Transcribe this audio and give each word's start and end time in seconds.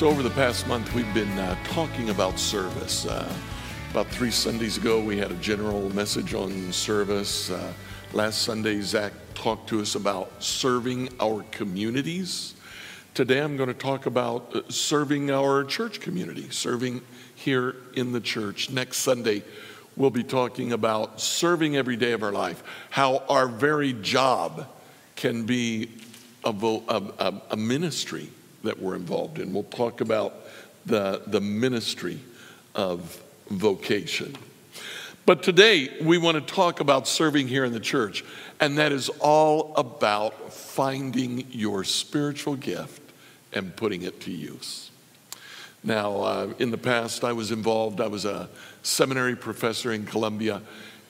So, 0.00 0.08
over 0.08 0.22
the 0.22 0.30
past 0.30 0.66
month, 0.66 0.94
we've 0.94 1.12
been 1.12 1.38
uh, 1.38 1.54
talking 1.62 2.08
about 2.08 2.38
service. 2.38 3.04
Uh, 3.04 3.30
about 3.90 4.06
three 4.06 4.30
Sundays 4.30 4.78
ago, 4.78 4.98
we 4.98 5.18
had 5.18 5.30
a 5.30 5.34
general 5.34 5.94
message 5.94 6.32
on 6.32 6.72
service. 6.72 7.50
Uh, 7.50 7.70
last 8.14 8.40
Sunday, 8.40 8.80
Zach 8.80 9.12
talked 9.34 9.68
to 9.68 9.82
us 9.82 9.96
about 9.96 10.42
serving 10.42 11.10
our 11.20 11.44
communities. 11.50 12.54
Today, 13.12 13.42
I'm 13.42 13.58
going 13.58 13.68
to 13.68 13.74
talk 13.74 14.06
about 14.06 14.56
uh, 14.56 14.62
serving 14.70 15.30
our 15.30 15.64
church 15.64 16.00
community, 16.00 16.48
serving 16.48 17.02
here 17.34 17.76
in 17.94 18.12
the 18.12 18.22
church. 18.22 18.70
Next 18.70 19.00
Sunday, 19.00 19.42
we'll 19.96 20.08
be 20.08 20.24
talking 20.24 20.72
about 20.72 21.20
serving 21.20 21.76
every 21.76 21.98
day 21.98 22.12
of 22.12 22.22
our 22.22 22.32
life, 22.32 22.62
how 22.88 23.18
our 23.28 23.46
very 23.46 23.92
job 23.92 24.66
can 25.14 25.44
be 25.44 25.90
a, 26.42 26.54
a, 26.54 27.42
a 27.50 27.56
ministry 27.58 28.30
that 28.62 28.80
we're 28.80 28.94
involved 28.94 29.38
in. 29.38 29.52
We'll 29.52 29.62
talk 29.64 30.00
about 30.00 30.34
the, 30.86 31.22
the 31.26 31.40
ministry 31.40 32.20
of 32.74 33.22
vocation. 33.48 34.36
But 35.26 35.42
today, 35.42 35.96
we 36.02 36.18
want 36.18 36.36
to 36.36 36.54
talk 36.54 36.80
about 36.80 37.06
serving 37.06 37.48
here 37.48 37.64
in 37.64 37.72
the 37.72 37.80
church, 37.80 38.24
and 38.58 38.78
that 38.78 38.90
is 38.90 39.08
all 39.20 39.74
about 39.76 40.52
finding 40.52 41.46
your 41.50 41.84
spiritual 41.84 42.56
gift 42.56 43.02
and 43.52 43.74
putting 43.76 44.02
it 44.02 44.20
to 44.22 44.30
use. 44.30 44.90
Now, 45.82 46.16
uh, 46.16 46.54
in 46.58 46.70
the 46.70 46.78
past, 46.78 47.24
I 47.24 47.32
was 47.32 47.52
involved, 47.52 48.00
I 48.00 48.06
was 48.06 48.24
a 48.24 48.48
seminary 48.82 49.36
professor 49.36 49.92
in 49.92 50.04
Columbia, 50.04 50.62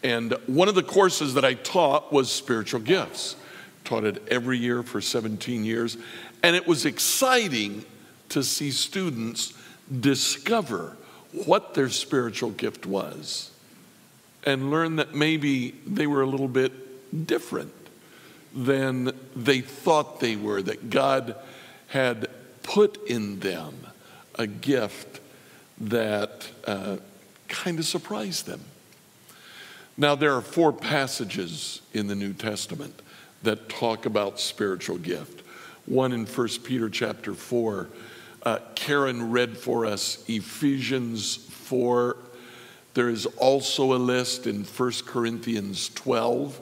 and 0.03 0.33
one 0.47 0.69
of 0.69 0.75
the 0.75 0.83
courses 0.83 1.35
that 1.35 1.45
I 1.45 1.55
taught 1.55 2.13
was 2.13 2.31
spiritual 2.31 2.81
gifts. 2.81 3.37
Taught 3.85 4.05
it 4.05 4.23
every 4.29 4.59
year 4.59 4.83
for 4.83 5.01
17 5.01 5.65
years, 5.65 5.97
and 6.43 6.57
it 6.57 6.67
was 6.67 6.85
exciting 6.85 7.85
to 8.31 8.43
see 8.43 8.71
students 8.71 9.53
discover 10.01 10.97
what 11.45 11.75
their 11.75 11.89
spiritual 11.89 12.51
gift 12.51 12.87
was 12.87 13.51
and 14.45 14.71
learn 14.71 14.97
that 14.97 15.15
maybe 15.15 15.73
they 15.87 16.07
were 16.07 16.23
a 16.23 16.27
little 16.27 16.49
bit 16.49 17.27
different 17.27 17.73
than 18.55 19.13
they 19.37 19.61
thought 19.61 20.21
they 20.21 20.37
were, 20.37 20.63
that 20.63 20.91
God 20.91 21.37
had 21.89 22.29
put 22.63 23.07
in 23.09 23.41
them 23.41 23.75
a 24.37 24.47
gift 24.47 25.21
that 25.79 26.49
uh, 26.67 26.97
kind 27.49 27.79
of 27.79 27.85
surprised 27.85 28.47
them. 28.47 28.61
Now, 29.97 30.15
there 30.15 30.35
are 30.35 30.41
four 30.41 30.73
passages 30.73 31.83
in 31.93 32.07
the 32.07 32.15
New 32.15 32.33
Testament 32.33 33.03
that 33.43 33.69
talk 33.69 34.07
about 34.07 34.41
spiritual 34.41 34.99
gift. 34.99 35.43
One 35.87 36.13
in 36.13 36.27
1 36.27 36.49
Peter 36.65 36.89
chapter 36.89 37.35
4. 37.35 37.89
Uh, 38.43 38.59
Karen 38.75 39.31
read 39.31 39.57
for 39.57 39.87
us 39.87 40.25
Ephesians 40.29 41.37
4. 41.37 42.17
There 42.95 43.09
is 43.09 43.27
also 43.27 43.95
a 43.95 43.97
list 43.97 44.47
in 44.47 44.65
1 44.65 44.93
Corinthians 45.07 45.89
12. 45.91 46.61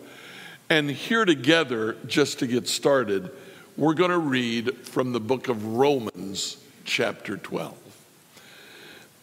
And 0.71 0.91
here 0.91 1.25
together, 1.25 1.97
just 2.07 2.39
to 2.41 2.47
get 2.47 2.69
started, 2.69 3.31
we're 3.77 3.95
going 3.95 4.11
to 4.11 4.19
read 4.19 4.77
from 4.87 5.13
the 5.13 5.21
book 5.21 5.49
of 5.49 5.77
Romans, 5.77 6.59
chapter 6.85 7.37
12. 7.37 7.77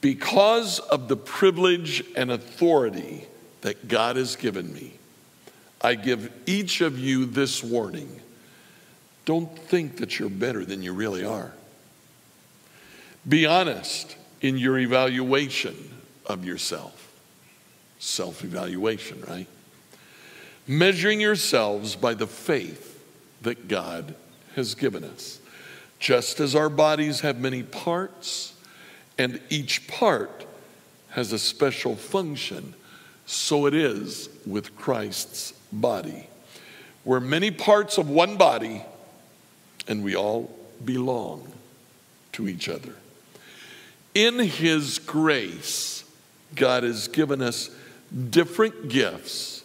Because 0.02 0.80
of 0.80 1.08
the 1.08 1.18
privilege 1.18 2.04
and 2.16 2.32
authority 2.32 3.28
that 3.62 3.88
God 3.88 4.16
has 4.16 4.36
given 4.36 4.74
me, 4.74 4.94
I 5.82 5.96
give 5.96 6.32
each 6.46 6.82
of 6.82 6.98
you 6.98 7.26
this 7.26 7.64
warning 7.64 8.22
don't 9.26 9.58
think 9.58 9.98
that 9.98 10.20
you're 10.20 10.30
better 10.30 10.64
than 10.64 10.82
you 10.82 10.94
really 10.94 11.26
are. 11.26 11.52
Be 13.28 13.46
honest 13.46 14.16
in 14.42 14.58
your 14.58 14.78
evaluation 14.78 15.76
of 16.26 16.46
yourself. 16.46 17.02
Self 18.00 18.44
evaluation, 18.44 19.24
right? 19.28 19.48
Measuring 20.68 21.20
yourselves 21.20 21.96
by 21.96 22.14
the 22.14 22.28
faith 22.28 23.04
that 23.42 23.68
God 23.68 24.16
has 24.56 24.76
given 24.76 25.04
us. 25.04 25.40
Just 26.00 26.40
as 26.40 26.56
our 26.56 26.70
bodies 26.70 27.22
have 27.22 27.40
many 27.40 27.64
parts, 27.64 28.54
and 29.18 29.40
each 29.50 29.88
part 29.88 30.46
has 31.10 31.32
a 31.32 31.40
special 31.40 31.96
function, 31.96 32.74
so 33.26 33.66
it 33.66 33.74
is 33.74 34.30
with 34.46 34.76
Christ's 34.76 35.54
body. 35.72 36.28
We're 37.06 37.20
many 37.20 37.52
parts 37.52 37.98
of 37.98 38.10
one 38.10 38.36
body, 38.38 38.84
and 39.88 40.04
we 40.04 40.16
all 40.16 40.56
belong 40.84 41.52
to 42.34 42.48
each 42.48 42.68
other. 42.70 42.94
In 44.14 44.40
His 44.40 45.00
grace, 45.00 46.04
God 46.56 46.84
has 46.84 47.08
given 47.08 47.42
us 47.42 47.70
different 48.30 48.90
gifts 48.90 49.64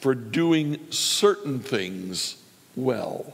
for 0.00 0.14
doing 0.14 0.78
certain 0.90 1.60
things 1.60 2.42
well. 2.74 3.32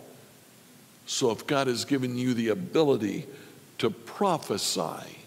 So, 1.07 1.31
if 1.31 1.47
God 1.47 1.69
has 1.69 1.85
given 1.85 2.19
you 2.19 2.35
the 2.35 2.49
ability 2.49 3.27
to 3.79 3.89
prophesy, 3.89 5.19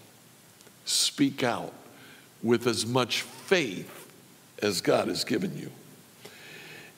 speak 0.84 1.42
out 1.42 1.72
with 2.42 2.66
as 2.66 2.86
much 2.86 3.22
faith 3.22 4.10
as 4.62 4.80
God 4.80 5.08
has 5.08 5.24
given 5.24 5.56
you. 5.58 5.70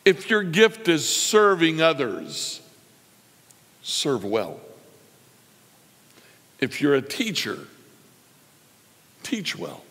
If 0.04 0.28
your 0.28 0.42
gift 0.42 0.88
is 0.88 1.08
serving 1.08 1.80
others, 1.80 2.60
serve 3.84 4.24
well. 4.24 4.58
If 6.58 6.80
you're 6.80 6.94
a 6.94 7.02
teacher, 7.02 7.58
teach 9.22 9.56
well. 9.56 9.84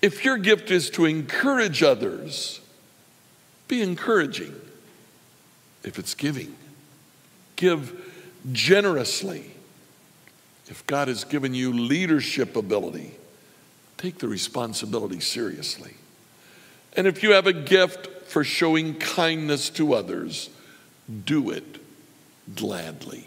If 0.00 0.24
your 0.24 0.38
gift 0.38 0.70
is 0.70 0.88
to 0.90 1.04
encourage 1.04 1.82
others, 1.82 2.60
be 3.68 3.82
encouraging. 3.82 4.54
If 5.82 5.98
it's 5.98 6.14
giving, 6.14 6.54
give 7.56 7.92
generously. 8.52 9.50
If 10.68 10.86
God 10.86 11.08
has 11.08 11.24
given 11.24 11.52
you 11.52 11.72
leadership 11.72 12.54
ability, 12.54 13.12
take 13.98 14.18
the 14.18 14.28
responsibility 14.28 15.20
seriously. 15.20 15.94
And 16.96 17.06
if 17.06 17.22
you 17.22 17.32
have 17.32 17.48
a 17.48 17.52
gift 17.52 18.06
for 18.28 18.44
showing 18.44 18.94
kindness 18.94 19.68
to 19.70 19.94
others, 19.94 20.48
do 21.24 21.50
it 21.50 21.79
gladly. 22.54 23.26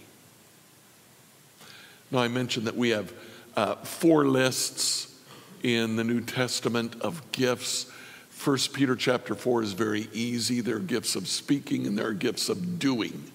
Now, 2.11 2.20
I 2.20 2.28
mentioned 2.28 2.67
that 2.67 2.75
we 2.75 2.90
have 2.90 3.14
uh, 3.55 3.75
four 3.75 4.25
lists 4.25 5.20
in 5.64 5.96
the 5.96 6.03
New 6.03 6.22
Testament 6.22 6.96
of 7.02 7.31
gifts. 7.31 7.91
First 8.29 8.73
Peter 8.73 8.96
chapter 8.96 9.35
4 9.35 9.64
is 9.64 9.73
very 9.73 10.09
easy. 10.14 10.61
There 10.61 10.75
are 10.75 10.79
gifts 10.79 11.16
of 11.16 11.28
speaking 11.28 11.87
and 11.87 11.97
there 11.97 12.08
are 12.08 12.14
gifts 12.14 12.49
of 12.49 12.78
doing. 12.78 13.31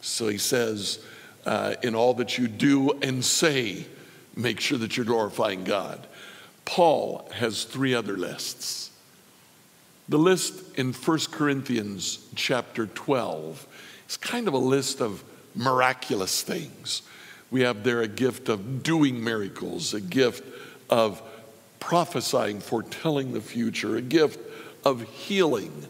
So 0.00 0.28
he 0.28 0.38
says, 0.38 1.04
uh, 1.44 1.74
in 1.82 1.94
all 1.94 2.14
that 2.14 2.38
you 2.38 2.48
do 2.48 2.92
and 3.02 3.24
say, 3.24 3.86
make 4.34 4.60
sure 4.60 4.78
that 4.78 4.96
you're 4.96 5.06
glorifying 5.06 5.64
God. 5.64 6.06
Paul 6.64 7.28
has 7.34 7.64
three 7.64 7.94
other 7.94 8.16
lists. 8.16 8.90
The 10.08 10.18
list 10.18 10.76
in 10.78 10.92
1 10.92 11.18
Corinthians 11.30 12.28
chapter 12.34 12.86
12 12.86 13.66
is 14.08 14.16
kind 14.16 14.48
of 14.48 14.54
a 14.54 14.58
list 14.58 15.00
of 15.00 15.22
miraculous 15.54 16.42
things. 16.42 17.02
We 17.50 17.62
have 17.62 17.84
there 17.84 18.02
a 18.02 18.08
gift 18.08 18.48
of 18.48 18.82
doing 18.82 19.22
miracles, 19.22 19.94
a 19.94 20.00
gift 20.00 20.44
of 20.90 21.22
prophesying, 21.80 22.60
foretelling 22.60 23.32
the 23.32 23.40
future, 23.40 23.96
a 23.96 24.02
gift 24.02 24.40
of 24.84 25.02
healing. 25.02 25.86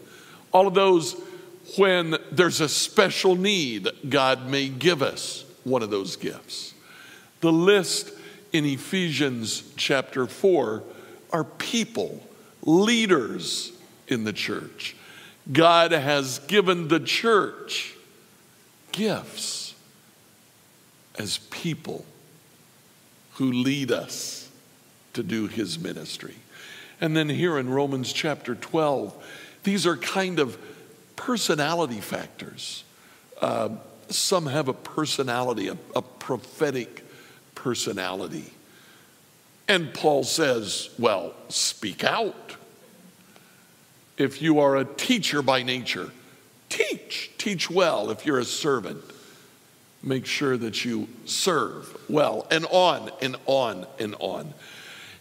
All 0.51 0.67
of 0.67 0.73
those, 0.73 1.19
when 1.77 2.17
there's 2.31 2.61
a 2.61 2.69
special 2.69 3.35
need, 3.35 3.87
God 4.07 4.47
may 4.47 4.69
give 4.69 5.01
us 5.01 5.45
one 5.63 5.83
of 5.83 5.89
those 5.89 6.15
gifts. 6.15 6.73
The 7.41 7.51
list 7.51 8.11
in 8.53 8.65
Ephesians 8.65 9.63
chapter 9.75 10.27
4 10.27 10.83
are 11.31 11.43
people, 11.43 12.25
leaders 12.61 13.71
in 14.07 14.23
the 14.23 14.33
church. 14.33 14.95
God 15.51 15.91
has 15.91 16.39
given 16.39 16.87
the 16.87 16.99
church 16.99 17.95
gifts 18.97 19.75
as 21.17 21.37
people 21.51 22.03
who 23.33 23.51
lead 23.51 23.91
us 23.91 24.49
to 25.13 25.21
do 25.23 25.47
his 25.47 25.77
ministry. 25.77 26.35
And 26.99 27.15
then 27.15 27.29
here 27.29 27.59
in 27.59 27.69
Romans 27.69 28.11
chapter 28.11 28.55
12, 28.55 29.15
these 29.63 29.85
are 29.85 29.95
kind 29.95 30.39
of 30.39 30.57
personality 31.15 32.01
factors. 32.01 32.83
Uh, 33.39 33.69
some 34.09 34.47
have 34.47 34.67
a 34.67 34.73
personality, 34.73 35.67
a, 35.67 35.77
a 35.95 36.01
prophetic 36.01 37.05
personality. 37.53 38.51
And 39.67 39.93
Paul 39.93 40.23
says, 40.23 40.89
well, 40.97 41.33
speak 41.49 42.03
out. 42.03 42.55
If 44.17 44.41
you 44.41 44.59
are 44.59 44.77
a 44.77 44.85
teacher 44.85 45.43
by 45.43 45.61
nature, 45.61 46.11
teach. 47.07 47.31
Teach 47.37 47.69
well. 47.69 48.09
If 48.09 48.25
you're 48.25 48.39
a 48.39 48.45
servant, 48.45 49.01
make 50.03 50.25
sure 50.25 50.57
that 50.57 50.85
you 50.85 51.07
serve 51.25 51.95
well, 52.09 52.47
and 52.51 52.65
on 52.65 53.11
and 53.21 53.35
on 53.45 53.85
and 53.99 54.15
on. 54.19 54.53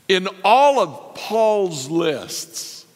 In 0.08 0.28
all 0.44 0.78
of 0.78 1.14
Paul's 1.14 1.90
lists, 1.90 2.86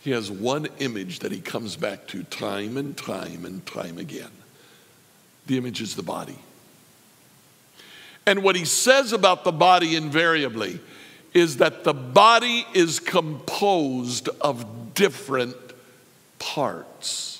he 0.00 0.10
has 0.10 0.30
one 0.30 0.68
image 0.78 1.20
that 1.20 1.32
he 1.32 1.40
comes 1.40 1.76
back 1.76 2.06
to 2.08 2.22
time 2.24 2.76
and 2.76 2.96
time 2.96 3.44
and 3.44 3.64
time 3.66 3.98
again. 3.98 4.30
The 5.46 5.58
image 5.58 5.80
is 5.80 5.94
the 5.94 6.02
body. 6.02 6.38
And 8.24 8.42
what 8.42 8.56
he 8.56 8.64
says 8.64 9.12
about 9.12 9.44
the 9.44 9.52
body 9.52 9.94
invariably 9.94 10.80
is 11.32 11.58
that 11.58 11.84
the 11.84 11.94
body 11.94 12.66
is 12.74 12.98
composed 12.98 14.28
of 14.40 14.94
different 14.94 15.54
parts. 16.38 17.35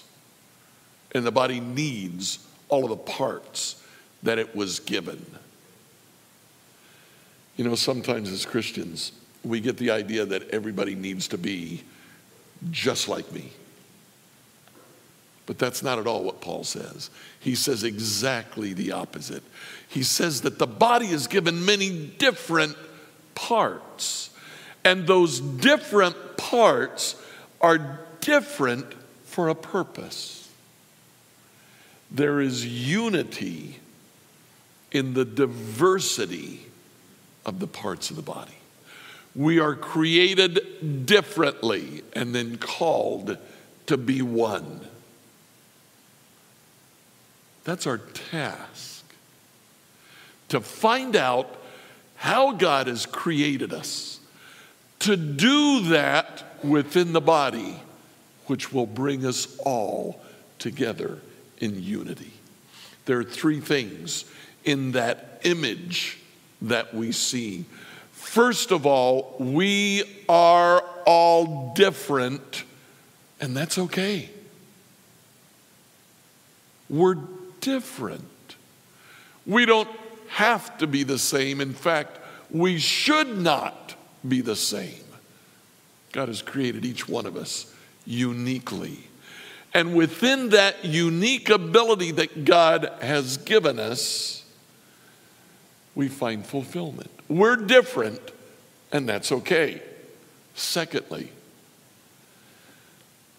And 1.17 1.25
the 1.25 1.33
body 1.33 1.61
needs 1.61 2.41
all 2.69 2.85
of 2.85 2.91
the 2.91 2.97
parts 2.97 3.83
that 4.23 4.39
it 4.39 4.55
was 4.55 4.81
given. 4.81 5.25
You 7.57 7.65
know, 7.65 7.75
sometimes 7.75 8.31
as 8.31 8.45
Christians, 8.45 9.13
we 9.43 9.61
get 9.61 9.79
the 9.79 9.91
idea 9.91 10.27
that 10.27 10.51
everybody 10.51 10.95
needs 10.95 11.29
to 11.29 11.39
be 11.39 11.85
just 12.71 13.09
like 13.09 13.33
me. 13.33 13.51
But 15.47 15.59
that's 15.59 15.83
not 15.83 15.99
at 15.99 16.07
all 16.07 16.23
what 16.23 16.43
Paul 16.43 16.65
says. 16.65 17.09
He 17.41 17.55
says 17.55 17.83
exactly 17.83 18.75
the 18.75 18.93
opposite. 18.93 19.43
He 19.89 20.03
says 20.03 20.43
that 20.43 20.59
the 20.59 20.67
body 20.67 21.07
is 21.07 21.29
given 21.29 21.65
many 21.65 22.09
different 22.19 22.77
parts, 23.35 24.29
and 24.85 25.07
those 25.07 25.41
different 25.41 26.37
parts 26.37 27.17
are 27.63 28.01
different 28.21 28.93
for 29.25 29.49
a 29.49 29.55
purpose. 29.55 30.46
There 32.11 32.41
is 32.41 32.65
unity 32.67 33.81
in 34.93 35.15
the 35.15 35.25
diversity 35.25 36.67
of 37.45 37.59
the 37.59 37.67
parts 37.67 38.11
of 38.11 38.17
the 38.17 38.23
body. 38.23 38.53
We 39.35 39.61
are 39.61 39.75
created 39.75 41.07
differently 41.07 42.03
and 42.15 42.35
then 42.35 42.57
called 42.57 43.37
to 43.87 43.97
be 43.97 44.23
one. 44.23 44.81
That's 47.65 47.87
our 47.87 47.99
task 47.99 49.05
to 50.49 50.61
find 50.61 51.17
out 51.17 51.57
how 52.15 52.53
God 52.53 52.87
has 52.87 53.05
created 53.05 53.73
us, 53.73 54.21
to 55.01 55.17
do 55.17 55.89
that 55.89 56.45
within 56.65 57.13
the 57.13 57.21
body, 57.21 57.81
which 58.47 58.73
will 58.73 58.87
bring 58.87 59.27
us 59.27 59.59
all 59.59 60.21
together 60.59 61.21
in 61.59 61.83
unity. 61.83 62.33
There 63.07 63.19
are 63.19 63.25
three 63.25 63.61
things 63.61 64.25
in 64.65 64.93
that 64.93 65.41
image 65.45 66.19
that 66.63 66.95
we 66.95 67.13
see. 67.13 67.65
First 68.13 68.73
of 68.73 68.87
all, 68.87 69.37
we 69.39 70.03
are 70.29 70.83
all 71.07 71.73
different, 71.75 72.65
and 73.41 73.57
that's 73.57 73.79
okay. 73.79 74.31
We're 76.89 77.17
different. 77.61 78.25
We 79.47 79.67
don't 79.67 79.89
have 80.29 80.77
to 80.79 80.87
be 80.87 81.05
the 81.05 81.19
same. 81.19 81.61
In 81.61 81.73
fact, 81.73 82.19
we 82.51 82.79
should 82.79 83.39
not 83.39 83.95
be 84.27 84.41
the 84.41 84.57
same. 84.57 85.05
God 86.13 86.29
has 86.29 86.43
created 86.43 86.85
each 86.85 87.09
one 87.09 87.27
of 87.27 87.37
us 87.37 87.73
uniquely. 88.05 88.99
And 89.77 89.95
within 89.95 90.49
that 90.49 90.87
unique 90.87 91.51
ability 91.51 92.13
that 92.13 92.47
God 92.47 92.91
has 93.03 93.37
given 93.37 93.79
us, 93.79 94.43
we 95.95 96.09
find 96.09 96.47
fulfillment. 96.47 97.11
We're 97.29 97.57
different, 97.57 98.23
and 98.91 99.07
that's 99.07 99.31
okay. 99.31 99.83
Secondly, 100.55 101.31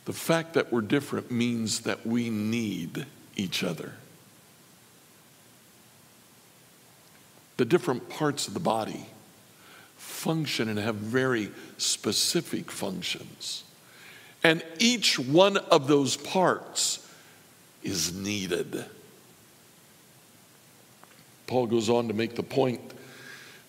the 0.05 0.13
fact 0.13 0.53
that 0.53 0.71
we're 0.71 0.81
different 0.81 1.31
means 1.31 1.79
that 1.79 2.05
we 2.05 2.29
need 2.29 3.07
each 3.35 3.63
other. 3.63 3.93
The 7.57 7.65
different 7.65 8.09
parts 8.09 8.47
of 8.47 8.53
the 8.53 8.59
body 8.59 9.07
function 9.95 10.69
and 10.69 10.77
have 10.77 10.97
very 10.97 11.49
specific 11.79 12.69
functions. 12.69 13.63
And 14.43 14.63
each 14.79 15.19
one 15.19 15.57
of 15.57 15.87
those 15.87 16.15
parts 16.15 17.07
is 17.83 18.13
needed. 18.13 18.85
Paul 21.47 21.67
goes 21.67 21.89
on 21.89 22.07
to 22.09 22.13
make 22.13 22.35
the 22.35 22.43
point 22.43 22.81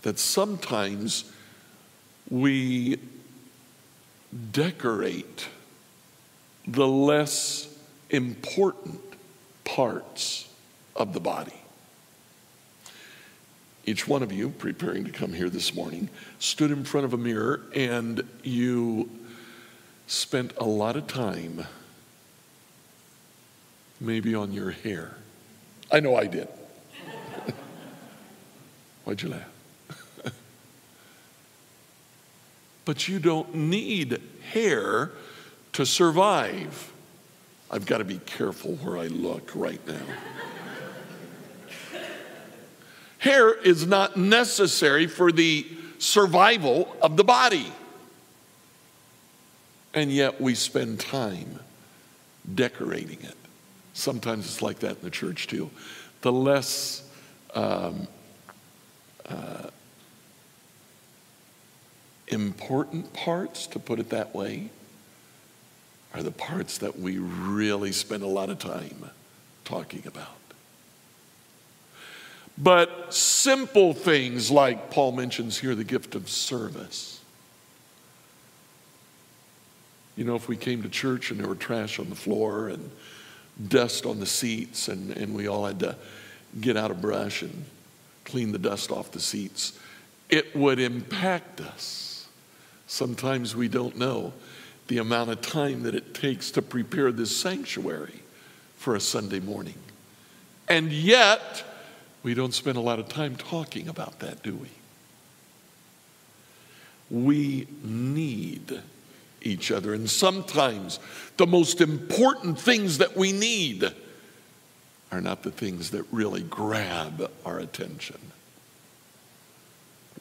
that 0.03 0.19
sometimes 0.19 1.31
we 2.29 2.99
decorate 4.53 5.49
the 6.67 6.87
less 6.87 7.75
important 8.11 9.01
parts 9.65 10.49
of 10.97 11.13
the 11.13 11.21
body. 11.21 11.53
Each 13.87 14.07
one 14.07 14.23
of 14.23 14.31
you, 14.33 14.51
preparing 14.51 15.05
to 15.05 15.11
come 15.11 15.33
here 15.33 15.49
this 15.49 15.75
morning, 15.75 16.11
stood 16.39 16.71
in 16.71 16.85
front 16.85 17.07
of 17.07 17.15
a 17.15 17.17
mirror 17.17 17.63
and 17.75 18.23
you 18.43 19.09
spent 20.09 20.55
a 20.57 20.65
lot 20.65 20.97
of 20.97 21.07
time 21.07 21.67
maybe 24.01 24.35
on 24.35 24.53
your 24.53 24.71
hair. 24.71 25.15
I 25.93 26.01
know 26.01 26.17
I 26.17 26.27
did. 26.27 26.49
Why'd 29.05 29.21
you 29.23 29.29
laugh? 29.29 29.51
but 32.87 33.07
you 33.07 33.19
don't 33.19 33.55
need 33.55 34.21
hair 34.51 35.11
to 35.75 35.85
survive. 35.85 36.93
I've 37.71 37.85
got 37.85 37.99
to 37.99 38.05
be 38.05 38.19
careful 38.19 38.77
where 38.77 38.97
I 38.97 39.09
look 39.09 39.51
right 39.55 39.87
now. 39.87 40.01
hair 43.19 43.53
is 43.53 43.87
not 43.87 44.17
necessary 44.17 45.07
for 45.07 45.31
the 45.31 45.67
survival 45.99 46.97
of 47.03 47.19
the 47.19 47.25
body. 47.25 47.71
And 49.99 50.13
yet 50.13 50.41
we 50.41 50.55
spend 50.55 51.01
time 51.01 51.59
decorating 52.55 53.21
it. 53.21 53.35
Sometimes 53.95 54.47
it's 54.47 54.63
like 54.63 54.79
that 54.79 54.99
in 54.99 55.03
the 55.03 55.11
church 55.11 55.49
too. 55.49 55.71
The 56.21 56.31
less 56.31 57.03
um, 57.53 58.07
uh, 59.29 59.71
important 62.29 63.13
parts, 63.13 63.67
to 63.67 63.81
put 63.81 63.99
it 63.99 64.11
that 64.11 64.37
way, 64.37 64.71
are 66.15 66.23
the 66.23 66.31
parts 66.31 66.79
that 66.79 67.01
we 67.01 67.19
really 67.19 67.91
spend 67.91 68.23
a 68.23 68.29
lot 68.29 68.51
of 68.51 68.61
time 68.61 69.11
talking 69.65 70.05
about. 70.07 70.29
But 72.57 73.13
simple 73.13 73.95
things 73.95 74.49
like 74.49 74.93
Paul 74.93 75.11
mentions 75.11 75.59
here 75.59 75.75
the 75.75 75.83
gift 75.83 76.15
of 76.15 76.29
service. 76.29 77.18
You 80.19 80.25
know, 80.25 80.35
if 80.35 80.49
we 80.49 80.57
came 80.57 80.83
to 80.83 80.89
church 80.89 81.31
and 81.31 81.39
there 81.39 81.47
were 81.47 81.55
trash 81.55 82.01
on 82.01 82.09
the 82.09 82.17
floor 82.17 82.71
and 82.71 82.91
dust 83.69 84.05
on 84.05 84.19
the 84.19 84.27
seats, 84.27 84.89
and, 84.89 85.17
and 85.17 85.33
we 85.33 85.47
all 85.47 85.65
had 85.65 85.79
to 85.79 85.95
get 86.61 86.77
out 86.77 86.91
a 86.91 86.95
brush 86.95 87.43
and 87.43 87.65
clean 88.25 88.51
the 88.51 88.59
dust 88.59 88.91
off 88.91 89.13
the 89.13 89.21
seats, 89.21 89.79
it 90.29 90.57
would 90.57 90.81
impact 90.81 91.61
us. 91.61 92.27
Sometimes 92.89 93.55
we 93.55 93.69
don't 93.69 93.97
know 93.97 94.33
the 94.89 94.99
amount 94.99 95.31
of 95.31 95.41
time 95.41 95.85
that 95.85 95.95
it 95.95 96.15
takes 96.15 96.51
to 96.51 96.63
prepare 96.63 97.13
this 97.13 97.37
sanctuary 97.37 98.21
for 98.75 98.97
a 98.97 99.01
Sunday 99.01 99.39
morning. 99.39 99.79
And 100.67 100.93
yet, 100.93 101.63
we 102.25 102.35
don't 102.35 102.55
spend 102.55 102.77
a 102.77 102.81
lot 102.81 102.99
of 102.99 103.09
time 103.09 103.37
talking 103.37 103.87
about 103.87 104.19
that, 104.19 104.43
do 104.43 104.57
we? 104.57 104.69
We 107.09 107.69
need 107.85 108.83
each 109.43 109.71
other. 109.71 109.95
And 109.95 110.09
sometimes 110.09 110.99
the 111.37 111.47
most 111.47 111.81
important 111.81 112.59
things 112.59 112.99
that 112.99 113.17
we 113.17 113.33
need 113.33 113.85
are 115.11 115.21
not 115.21 115.43
the 115.43 115.51
things 115.51 115.91
that 115.91 116.05
really 116.13 116.43
grab 116.43 117.31
our 117.45 117.59
attention. 117.59 118.19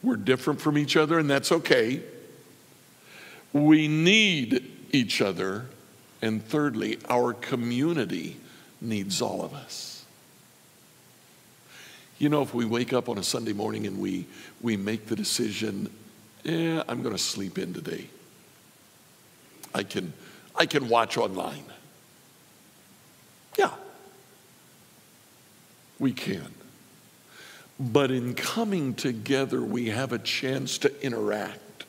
We're 0.02 0.16
different 0.16 0.60
from 0.60 0.78
each 0.78 0.96
other, 0.96 1.18
and 1.18 1.28
that's 1.28 1.52
okay. 1.52 2.02
We 3.52 3.88
need 3.88 4.70
each 4.92 5.20
other. 5.20 5.66
And 6.22 6.44
thirdly, 6.44 6.98
our 7.08 7.32
community 7.32 8.38
needs 8.80 9.20
all 9.20 9.42
of 9.42 9.54
us. 9.54 10.04
You 12.18 12.28
know, 12.28 12.42
if 12.42 12.52
we 12.52 12.64
wake 12.64 12.92
up 12.92 13.08
on 13.08 13.18
a 13.18 13.22
Sunday 13.22 13.52
morning 13.52 13.86
and 13.86 14.00
we, 14.00 14.26
we 14.60 14.76
make 14.76 15.06
the 15.06 15.14
decision, 15.14 15.88
yeah, 16.42 16.82
I'm 16.88 17.02
going 17.02 17.14
to 17.14 17.22
sleep 17.22 17.58
in 17.58 17.72
today. 17.72 18.08
I 19.78 19.84
can, 19.84 20.12
I 20.56 20.66
can 20.66 20.88
watch 20.88 21.16
online. 21.16 21.64
Yeah, 23.56 23.70
we 26.00 26.12
can. 26.12 26.52
But 27.78 28.10
in 28.10 28.34
coming 28.34 28.94
together, 28.94 29.62
we 29.62 29.90
have 29.90 30.12
a 30.12 30.18
chance 30.18 30.78
to 30.78 31.00
interact, 31.00 31.84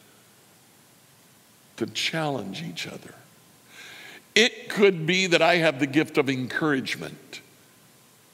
to 1.77 1.87
challenge 1.87 2.61
each 2.61 2.85
other. 2.85 3.15
It 4.35 4.69
could 4.69 5.07
be 5.07 5.25
that 5.25 5.41
I 5.41 5.55
have 5.55 5.79
the 5.79 5.87
gift 5.87 6.19
of 6.19 6.29
encouragement, 6.29 7.41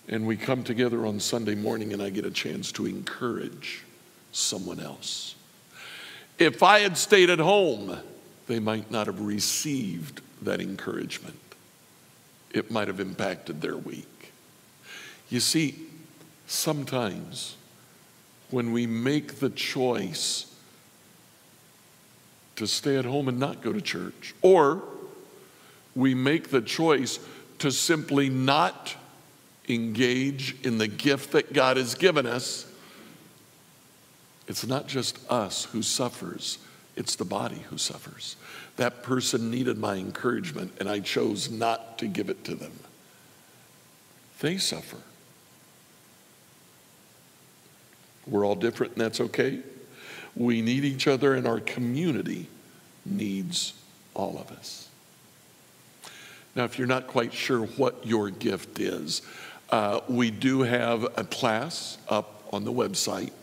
and 0.09 0.27
we 0.27 0.35
come 0.35 0.65
together 0.65 1.05
on 1.05 1.21
Sunday 1.21 1.55
morning 1.55 1.93
and 1.93 2.01
I 2.01 2.09
get 2.09 2.25
a 2.25 2.31
chance 2.31 2.73
to 2.73 2.85
encourage 2.87 3.85
someone 4.33 4.81
else. 4.81 5.35
If 6.37 6.61
I 6.61 6.79
had 6.79 6.97
stayed 6.97 7.29
at 7.29 7.39
home, 7.39 7.97
they 8.47 8.59
might 8.59 8.91
not 8.91 9.07
have 9.07 9.21
received 9.21 10.21
that 10.41 10.61
encouragement. 10.61 11.39
It 12.51 12.71
might 12.71 12.87
have 12.87 12.99
impacted 12.99 13.61
their 13.61 13.77
week. 13.77 14.31
You 15.29 15.39
see, 15.39 15.75
sometimes 16.47 17.55
when 18.51 18.71
we 18.71 18.85
make 18.85 19.39
the 19.39 19.49
choice 19.49 20.51
to 22.55 22.67
stay 22.67 22.97
at 22.97 23.05
home 23.05 23.27
and 23.27 23.39
not 23.39 23.61
go 23.61 23.73
to 23.73 23.81
church, 23.81 24.33
or 24.41 24.83
we 25.95 26.13
make 26.13 26.49
the 26.49 26.61
choice 26.61 27.19
to 27.59 27.71
simply 27.71 28.29
not 28.29 28.95
engage 29.67 30.55
in 30.63 30.77
the 30.77 30.87
gift 30.87 31.31
that 31.31 31.51
God 31.51 31.77
has 31.77 31.95
given 31.95 32.25
us, 32.25 32.71
it's 34.47 34.65
not 34.65 34.87
just 34.87 35.19
us 35.29 35.65
who 35.65 35.81
suffers, 35.81 36.59
it's 36.95 37.15
the 37.15 37.25
body 37.25 37.63
who 37.69 37.77
suffers. 37.77 38.35
That 38.77 39.03
person 39.03 39.51
needed 39.51 39.77
my 39.77 39.95
encouragement, 39.95 40.73
and 40.79 40.89
I 40.89 40.99
chose 40.99 41.49
not 41.49 41.97
to 41.99 42.07
give 42.07 42.29
it 42.29 42.43
to 42.45 42.55
them. 42.55 42.71
They 44.39 44.57
suffer. 44.57 44.97
We're 48.27 48.45
all 48.45 48.55
different, 48.55 48.93
and 48.93 49.01
that's 49.01 49.21
okay. 49.21 49.59
We 50.35 50.61
need 50.61 50.83
each 50.83 51.07
other, 51.07 51.33
and 51.33 51.47
our 51.47 51.59
community 51.59 52.47
needs 53.05 53.73
all 54.13 54.37
of 54.39 54.51
us. 54.51 54.89
Now, 56.55 56.63
if 56.63 56.77
you're 56.77 56.87
not 56.87 57.07
quite 57.07 57.33
sure 57.33 57.65
what 57.65 58.05
your 58.05 58.29
gift 58.29 58.79
is, 58.79 59.21
uh, 59.69 59.99
we 60.07 60.31
do 60.31 60.61
have 60.61 61.03
a 61.17 61.23
class 61.23 61.97
up 62.07 62.47
on 62.53 62.63
the 62.63 62.71
website. 62.71 63.33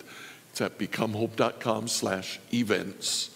It's 0.50 0.61
at 0.61 0.78
becomehope.com 0.78 1.88
slash 1.88 2.40
events. 2.52 3.30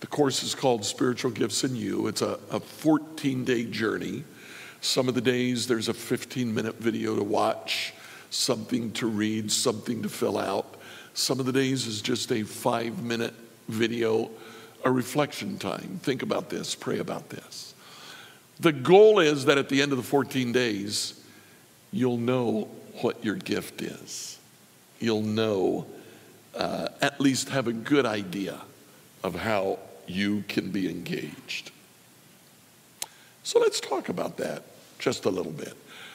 The 0.00 0.06
course 0.06 0.42
is 0.42 0.54
called 0.54 0.84
Spiritual 0.84 1.30
Gifts 1.30 1.64
in 1.64 1.74
You. 1.74 2.06
It's 2.06 2.22
a 2.22 2.36
14 2.60 3.44
day 3.44 3.64
journey. 3.64 4.24
Some 4.80 5.08
of 5.08 5.14
the 5.14 5.20
days 5.20 5.66
there's 5.66 5.88
a 5.88 5.94
15 5.94 6.54
minute 6.54 6.76
video 6.76 7.16
to 7.16 7.22
watch, 7.22 7.94
something 8.30 8.92
to 8.92 9.06
read, 9.06 9.50
something 9.50 10.02
to 10.02 10.08
fill 10.08 10.38
out. 10.38 10.76
Some 11.14 11.40
of 11.40 11.46
the 11.46 11.52
days 11.52 11.86
is 11.86 12.02
just 12.02 12.30
a 12.30 12.42
five 12.42 13.02
minute 13.02 13.34
video, 13.68 14.30
a 14.84 14.90
reflection 14.90 15.58
time. 15.58 15.98
Think 16.02 16.22
about 16.22 16.50
this, 16.50 16.74
pray 16.74 16.98
about 16.98 17.30
this. 17.30 17.74
The 18.60 18.72
goal 18.72 19.18
is 19.18 19.46
that 19.46 19.56
at 19.56 19.68
the 19.70 19.80
end 19.80 19.92
of 19.92 19.98
the 19.98 20.04
14 20.04 20.52
days, 20.52 21.20
you'll 21.90 22.18
know 22.18 22.68
what 23.00 23.24
your 23.24 23.34
gift 23.34 23.82
is. 23.82 24.38
You'll 24.98 25.22
know, 25.22 25.86
uh, 26.54 26.88
at 27.00 27.20
least 27.20 27.48
have 27.48 27.66
a 27.66 27.72
good 27.72 28.06
idea 28.06 28.60
of 29.22 29.34
how 29.34 29.78
you 30.08 30.44
can 30.48 30.70
be 30.70 30.88
engaged. 30.88 31.70
So 33.42 33.60
let's 33.60 33.80
talk 33.80 34.08
about 34.08 34.36
that 34.38 34.64
just 34.98 35.24
a 35.24 35.30
little 35.30 35.52
bit. 35.52 35.74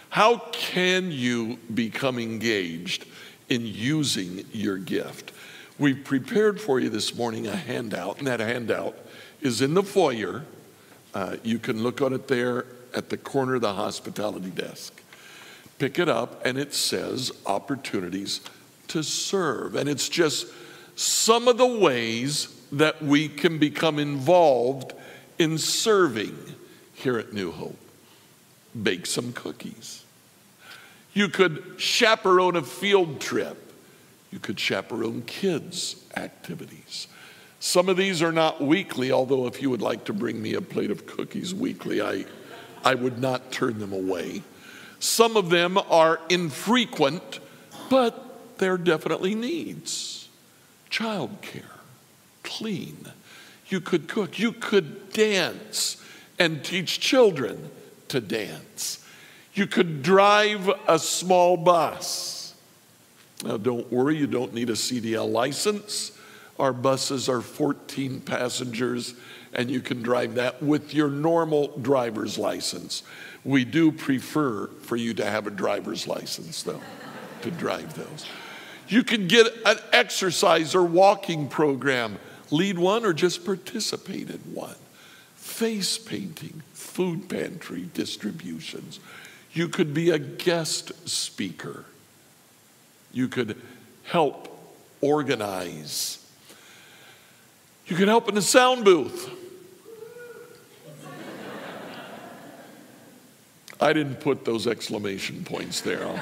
How 0.09 0.37
can 0.51 1.11
you 1.11 1.57
become 1.73 2.19
engaged 2.19 3.05
in 3.51 3.65
using 3.65 4.45
your 4.53 4.77
gift. 4.77 5.33
We've 5.77 6.01
prepared 6.01 6.61
for 6.61 6.79
you 6.79 6.89
this 6.89 7.13
morning 7.13 7.47
a 7.47 7.55
handout, 7.55 8.17
and 8.17 8.27
that 8.27 8.39
handout 8.39 8.97
is 9.41 9.61
in 9.61 9.73
the 9.73 9.83
foyer. 9.83 10.45
Uh, 11.13 11.35
you 11.43 11.59
can 11.59 11.83
look 11.83 12.01
on 12.01 12.13
it 12.13 12.29
there 12.29 12.65
at 12.95 13.09
the 13.09 13.17
corner 13.17 13.55
of 13.55 13.61
the 13.61 13.73
hospitality 13.73 14.51
desk. 14.51 15.03
Pick 15.79 15.99
it 15.99 16.07
up, 16.07 16.45
and 16.45 16.57
it 16.57 16.73
says 16.73 17.29
opportunities 17.45 18.39
to 18.87 19.03
serve. 19.03 19.75
And 19.75 19.89
it's 19.89 20.07
just 20.07 20.47
some 20.95 21.49
of 21.49 21.57
the 21.57 21.67
ways 21.67 22.55
that 22.71 23.01
we 23.01 23.27
can 23.27 23.57
become 23.57 23.99
involved 23.99 24.93
in 25.37 25.57
serving 25.57 26.37
here 26.93 27.17
at 27.17 27.33
New 27.33 27.51
Hope. 27.51 27.77
Bake 28.81 29.05
some 29.05 29.33
cookies 29.33 30.01
you 31.13 31.27
could 31.27 31.75
chaperone 31.77 32.55
a 32.55 32.61
field 32.61 33.19
trip. 33.19 33.57
You 34.31 34.39
could 34.39 34.59
chaperone 34.59 35.23
kids' 35.23 35.95
activities. 36.15 37.07
Some 37.59 37.89
of 37.89 37.97
these 37.97 38.21
are 38.21 38.31
not 38.31 38.61
weekly, 38.61 39.11
although 39.11 39.45
if 39.45 39.61
you 39.61 39.69
would 39.69 39.81
like 39.81 40.05
to 40.05 40.13
bring 40.13 40.41
me 40.41 40.53
a 40.53 40.61
plate 40.61 40.89
of 40.89 41.05
cookies 41.05 41.53
weekly, 41.53 42.01
I, 42.01 42.25
I 42.83 42.95
would 42.95 43.19
not 43.19 43.51
turn 43.51 43.79
them 43.79 43.93
away. 43.93 44.41
Some 44.99 45.35
of 45.35 45.49
them 45.49 45.77
are 45.77 46.19
infrequent, 46.29 47.39
but 47.89 48.57
they're 48.57 48.77
definitely 48.77 49.35
needs. 49.35 50.29
Childcare, 50.89 51.63
clean. 52.57 52.97
You 53.67 53.79
could 53.79 54.07
cook. 54.07 54.37
You 54.39 54.51
could 54.51 55.11
dance 55.11 56.03
and 56.37 56.63
teach 56.63 56.99
children 56.99 57.69
to 58.09 58.19
dance. 58.19 59.05
You 59.53 59.67
could 59.67 60.03
drive 60.03 60.69
a 60.87 60.99
small 60.99 61.57
bus. 61.57 62.53
Now, 63.43 63.57
don't 63.57 63.91
worry, 63.91 64.17
you 64.17 64.27
don't 64.27 64.53
need 64.53 64.69
a 64.69 64.73
CDL 64.73 65.29
license. 65.29 66.17
Our 66.59 66.73
buses 66.73 67.27
are 67.27 67.41
14 67.41 68.21
passengers, 68.21 69.15
and 69.53 69.71
you 69.71 69.81
can 69.81 70.03
drive 70.03 70.35
that 70.35 70.61
with 70.61 70.93
your 70.93 71.09
normal 71.09 71.69
driver's 71.79 72.37
license. 72.37 73.03
We 73.43 73.65
do 73.65 73.91
prefer 73.91 74.67
for 74.81 74.95
you 74.95 75.13
to 75.15 75.25
have 75.25 75.47
a 75.47 75.51
driver's 75.51 76.07
license, 76.07 76.63
though, 76.63 76.81
to 77.41 77.51
drive 77.51 77.95
those. 77.95 78.25
You 78.87 79.03
can 79.03 79.27
get 79.27 79.47
an 79.65 79.77
exercise 79.93 80.75
or 80.75 80.83
walking 80.83 81.47
program, 81.47 82.19
lead 82.51 82.77
one 82.77 83.05
or 83.05 83.13
just 83.13 83.45
participate 83.45 84.29
in 84.29 84.39
one. 84.53 84.75
Face 85.35 85.97
painting, 85.97 86.61
food 86.73 87.27
pantry 87.27 87.89
distributions. 87.93 88.99
You 89.53 89.67
could 89.67 89.93
be 89.93 90.11
a 90.11 90.19
guest 90.19 91.09
speaker. 91.09 91.85
You 93.11 93.27
could 93.27 93.59
help 94.03 94.47
organize. 95.01 96.25
You 97.87 97.95
could 97.95 98.07
help 98.07 98.29
in 98.29 98.35
the 98.35 98.41
sound 98.41 98.85
booth. 98.85 99.29
I 103.81 103.93
didn't 103.93 104.19
put 104.19 104.45
those 104.45 104.67
exclamation 104.67 105.43
points 105.43 105.81
there. 105.81 106.21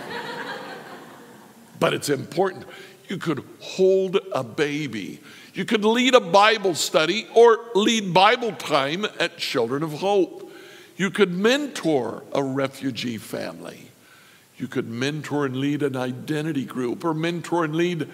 but 1.79 1.93
it's 1.93 2.09
important. 2.09 2.65
You 3.09 3.17
could 3.17 3.43
hold 3.59 4.17
a 4.33 4.43
baby. 4.43 5.19
You 5.59 5.65
could 5.65 5.83
lead 5.83 6.15
a 6.15 6.21
Bible 6.21 6.73
study 6.73 7.27
or 7.35 7.59
lead 7.75 8.13
Bible 8.13 8.53
time 8.53 9.05
at 9.19 9.37
Children 9.37 9.83
of 9.83 9.91
Hope. 9.91 10.49
You 10.95 11.11
could 11.11 11.33
mentor 11.33 12.23
a 12.31 12.41
refugee 12.41 13.17
family. 13.17 13.91
You 14.57 14.69
could 14.69 14.87
mentor 14.87 15.45
and 15.45 15.57
lead 15.57 15.83
an 15.83 15.97
identity 15.97 16.63
group 16.63 17.03
or 17.03 17.13
mentor 17.13 17.65
and 17.65 17.75
lead 17.75 18.07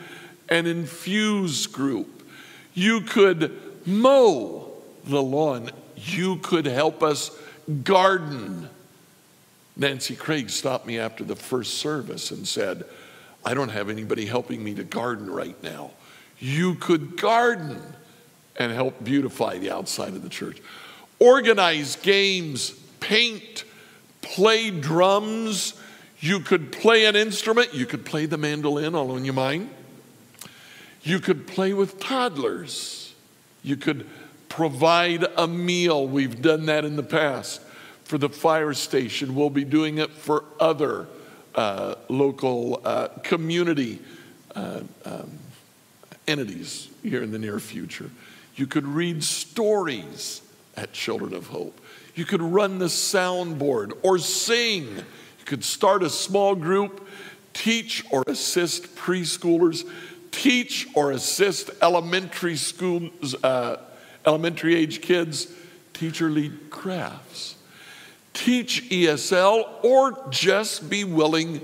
an 0.50 0.66
infuse 0.66 1.68
group. 1.68 2.28
You 2.74 3.02
could 3.02 3.56
mow 3.86 4.72
the 5.04 5.22
lawn. 5.22 5.70
You 5.98 6.38
could 6.38 6.66
help 6.66 7.04
us 7.04 7.30
garden. 7.84 8.70
Nancy 9.78 10.16
Craig 10.16 10.50
stopped 10.50 10.88
me 10.88 10.98
after 10.98 11.24
the 11.24 11.36
first 11.36 11.76
service 11.76 12.32
and 12.32 12.48
said, 12.48 12.86
I 13.46 13.54
don't 13.54 13.70
have 13.70 13.92
anybody 13.92 14.26
helping 14.26 14.64
me 14.64 14.74
to 14.74 14.84
garden 14.84 15.30
right 15.30 15.62
now. 15.62 15.92
You 16.46 16.76
could 16.76 17.18
garden 17.18 17.82
and 18.56 18.72
help 18.72 19.04
beautify 19.04 19.58
the 19.58 19.72
outside 19.72 20.10
of 20.10 20.22
the 20.22 20.30
church 20.30 20.62
organize 21.18 21.96
games, 21.96 22.70
paint, 23.00 23.64
play 24.22 24.70
drums. 24.70 25.74
You 26.20 26.42
could 26.42 26.72
play 26.72 27.06
an 27.06 27.16
instrument. 27.16 27.74
You 27.74 27.88
could 27.88 28.06
play 28.06 28.28
the 28.28 28.38
mandolin, 28.38 28.94
all 28.94 29.14
on 29.14 29.26
your 29.26 29.34
mind. 29.34 29.72
You 31.02 31.20
could 31.20 31.48
play 31.48 31.74
with 31.74 32.00
toddlers. 32.00 33.16
You 33.64 33.76
could 33.76 34.08
provide 34.48 35.26
a 35.36 35.48
meal. 35.48 36.08
We've 36.08 36.44
done 36.44 36.68
that 36.68 36.86
in 36.86 36.96
the 36.96 37.02
past 37.02 37.60
for 38.04 38.20
the 38.20 38.30
fire 38.30 38.74
station. 38.74 39.34
We'll 39.34 39.50
be 39.50 39.66
doing 39.66 39.98
it 39.98 40.12
for 40.12 40.44
other 40.60 41.08
uh, 41.56 41.96
local 42.08 42.82
uh, 42.86 43.08
community 43.24 44.00
uh, 44.54 44.82
um, 45.06 45.40
entities 46.28 46.90
here 47.04 47.24
in 47.24 47.32
the 47.32 47.40
near 47.40 47.60
future. 47.60 48.10
You 48.56 48.68
could 48.68 48.86
read 48.86 49.24
stories 49.24 50.42
at 50.78 50.94
Children 50.94 51.34
of 51.34 51.48
Hope. 51.48 51.80
You 52.16 52.26
could 52.26 52.42
run 52.42 52.80
the 52.80 52.86
soundboard 52.86 53.94
or 54.04 54.18
sing. 54.18 54.86
You 54.96 55.46
could 55.46 55.64
start 55.64 56.04
a 56.04 56.10
small 56.10 56.56
group, 56.56 57.08
teach 57.54 58.06
or 58.12 58.24
assist 58.28 58.96
preschoolers, 58.96 59.88
teach 60.32 60.88
or 60.96 61.12
assist 61.12 61.70
elementary 61.82 62.56
schools, 62.56 63.36
uh, 63.44 63.78
elementary 64.26 64.76
age 64.76 65.02
kids, 65.02 65.48
teacher 65.94 66.30
lead 66.30 66.70
crafts, 66.70 67.56
teach 68.34 68.90
ESL, 68.90 69.84
or 69.84 70.28
just 70.30 70.90
be 70.90 71.04
willing 71.04 71.62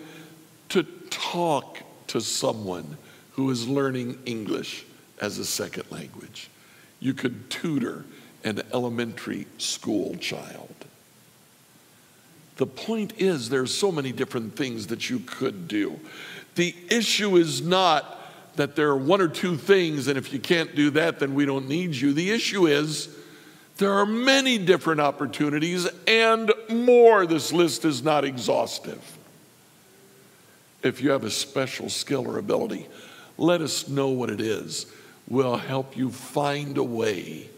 to 0.69 0.83
talk 1.09 1.79
to 2.07 2.19
someone 2.21 2.97
who 3.33 3.49
is 3.49 3.67
learning 3.67 4.19
English 4.25 4.85
as 5.19 5.37
a 5.37 5.45
second 5.45 5.89
language. 5.91 6.49
You 6.99 7.13
could 7.13 7.49
tutor 7.49 8.05
an 8.43 8.61
elementary 8.73 9.47
school 9.57 10.15
child. 10.15 10.73
The 12.57 12.67
point 12.67 13.13
is, 13.17 13.49
there's 13.49 13.73
so 13.73 13.91
many 13.91 14.11
different 14.11 14.55
things 14.55 14.87
that 14.87 15.09
you 15.09 15.19
could 15.19 15.67
do. 15.67 15.99
The 16.55 16.75
issue 16.89 17.37
is 17.37 17.61
not 17.61 18.19
that 18.55 18.75
there 18.75 18.89
are 18.89 18.97
one 18.97 19.21
or 19.21 19.27
two 19.27 19.57
things, 19.57 20.07
and 20.07 20.17
if 20.17 20.33
you 20.33 20.39
can't 20.39 20.75
do 20.75 20.89
that, 20.91 21.19
then 21.19 21.33
we 21.33 21.45
don't 21.45 21.67
need 21.67 21.95
you. 21.95 22.13
The 22.13 22.31
issue 22.31 22.67
is 22.67 23.09
there 23.77 23.93
are 23.93 24.05
many 24.05 24.57
different 24.57 25.01
opportunities 25.01 25.87
and 26.05 26.51
more. 26.69 27.25
This 27.25 27.51
list 27.53 27.85
is 27.85 28.03
not 28.03 28.25
exhaustive. 28.25 29.17
If 30.83 31.01
you 31.01 31.11
have 31.11 31.23
a 31.23 31.31
special 31.31 31.89
skill 31.89 32.27
or 32.27 32.37
ability, 32.37 32.87
let 33.41 33.59
us 33.59 33.87
know 33.87 34.09
what 34.09 34.29
it 34.29 34.39
is. 34.39 34.85
We'll 35.27 35.57
help 35.57 35.97
you 35.97 36.11
find 36.11 36.77
a 36.77 36.83
way 36.83 37.49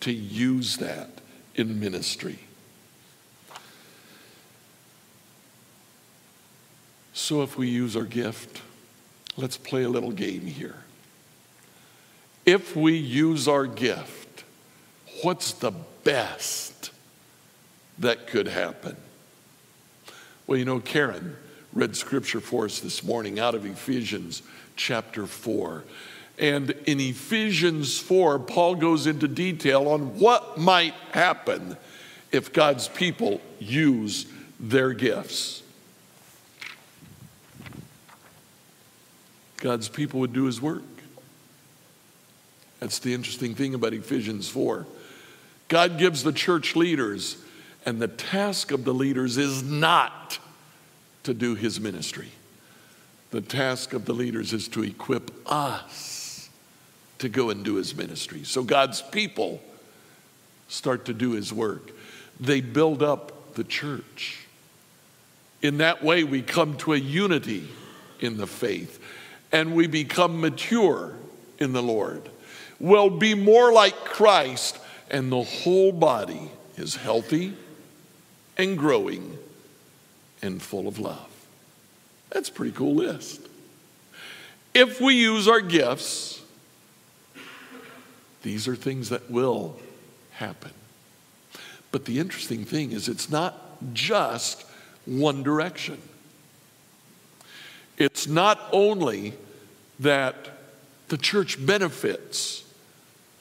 to 0.00 0.12
use 0.12 0.76
that 0.76 1.08
in 1.54 1.80
ministry. 1.80 2.38
So, 7.14 7.42
if 7.42 7.56
we 7.56 7.68
use 7.68 7.96
our 7.96 8.04
gift, 8.04 8.60
let's 9.36 9.56
play 9.56 9.82
a 9.82 9.88
little 9.88 10.12
game 10.12 10.42
here. 10.42 10.76
If 12.44 12.76
we 12.76 12.96
use 12.96 13.48
our 13.48 13.66
gift, 13.66 14.44
what's 15.22 15.52
the 15.52 15.72
best 16.04 16.90
that 17.98 18.26
could 18.26 18.48
happen? 18.48 18.96
Well, 20.46 20.58
you 20.58 20.64
know, 20.64 20.80
Karen 20.80 21.36
read 21.72 21.96
scripture 21.96 22.40
for 22.40 22.64
us 22.64 22.80
this 22.80 23.02
morning 23.02 23.38
out 23.38 23.54
of 23.54 23.64
Ephesians 23.64 24.42
chapter 24.80 25.26
4. 25.26 25.84
And 26.38 26.70
in 26.86 27.00
Ephesians 27.00 27.98
4, 27.98 28.38
Paul 28.38 28.76
goes 28.76 29.06
into 29.06 29.28
detail 29.28 29.86
on 29.88 30.18
what 30.18 30.58
might 30.58 30.94
happen 31.12 31.76
if 32.32 32.52
God's 32.52 32.88
people 32.88 33.42
use 33.58 34.26
their 34.58 34.94
gifts. 34.94 35.62
God's 39.58 39.90
people 39.90 40.20
would 40.20 40.32
do 40.32 40.44
his 40.44 40.62
work. 40.62 40.82
That's 42.78 42.98
the 43.00 43.12
interesting 43.12 43.54
thing 43.54 43.74
about 43.74 43.92
Ephesians 43.92 44.48
4. 44.48 44.86
God 45.68 45.98
gives 45.98 46.24
the 46.24 46.32
church 46.32 46.74
leaders, 46.74 47.36
and 47.84 48.00
the 48.00 48.08
task 48.08 48.72
of 48.72 48.84
the 48.84 48.94
leaders 48.94 49.36
is 49.36 49.62
not 49.62 50.38
to 51.24 51.34
do 51.34 51.54
his 51.54 51.78
ministry. 51.78 52.30
The 53.30 53.40
task 53.40 53.92
of 53.92 54.04
the 54.04 54.12
leaders 54.12 54.52
is 54.52 54.68
to 54.68 54.82
equip 54.82 55.30
us 55.46 56.48
to 57.18 57.28
go 57.28 57.50
and 57.50 57.64
do 57.64 57.74
his 57.74 57.94
ministry. 57.94 58.44
So 58.44 58.62
God's 58.62 59.02
people 59.02 59.62
start 60.68 61.04
to 61.04 61.14
do 61.14 61.32
his 61.32 61.52
work. 61.52 61.90
They 62.40 62.60
build 62.60 63.02
up 63.02 63.54
the 63.54 63.64
church. 63.64 64.46
In 65.62 65.78
that 65.78 66.02
way, 66.02 66.24
we 66.24 66.42
come 66.42 66.76
to 66.78 66.94
a 66.94 66.96
unity 66.96 67.68
in 68.20 68.36
the 68.36 68.46
faith 68.46 68.98
and 69.52 69.74
we 69.74 69.86
become 69.86 70.40
mature 70.40 71.14
in 71.58 71.72
the 71.72 71.82
Lord. 71.82 72.28
We'll 72.78 73.10
be 73.10 73.34
more 73.34 73.72
like 73.72 73.94
Christ, 74.04 74.78
and 75.10 75.30
the 75.30 75.42
whole 75.42 75.92
body 75.92 76.50
is 76.76 76.96
healthy 76.96 77.54
and 78.56 78.78
growing 78.78 79.38
and 80.40 80.62
full 80.62 80.88
of 80.88 80.98
love. 80.98 81.29
That's 82.30 82.48
a 82.48 82.52
pretty 82.52 82.72
cool 82.72 82.94
list. 82.94 83.40
If 84.72 85.00
we 85.00 85.14
use 85.14 85.48
our 85.48 85.60
gifts, 85.60 86.40
these 88.42 88.68
are 88.68 88.76
things 88.76 89.08
that 89.10 89.30
will 89.30 89.76
happen. 90.32 90.70
But 91.92 92.04
the 92.04 92.18
interesting 92.18 92.64
thing 92.64 92.92
is, 92.92 93.08
it's 93.08 93.28
not 93.28 93.56
just 93.92 94.64
one 95.06 95.42
direction. 95.42 95.98
It's 97.98 98.26
not 98.26 98.60
only 98.72 99.34
that 99.98 100.36
the 101.08 101.18
church 101.18 101.64
benefits 101.64 102.64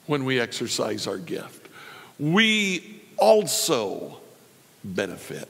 when 0.08 0.26
we 0.26 0.40
exercise 0.40 1.06
our 1.06 1.18
gift, 1.18 1.70
we 2.18 3.02
also 3.18 4.20
benefit. 4.84 5.48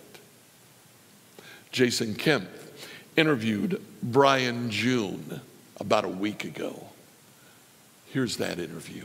Jason 1.71 2.15
Kemp 2.15 2.49
interviewed 3.19 3.81
Brian 4.01 4.71
June 4.71 5.41
about 5.77 6.05
a 6.05 6.09
week 6.09 6.45
ago. 6.45 6.87
Here's 8.05 8.37
that 8.37 8.59
interview. 8.59 9.03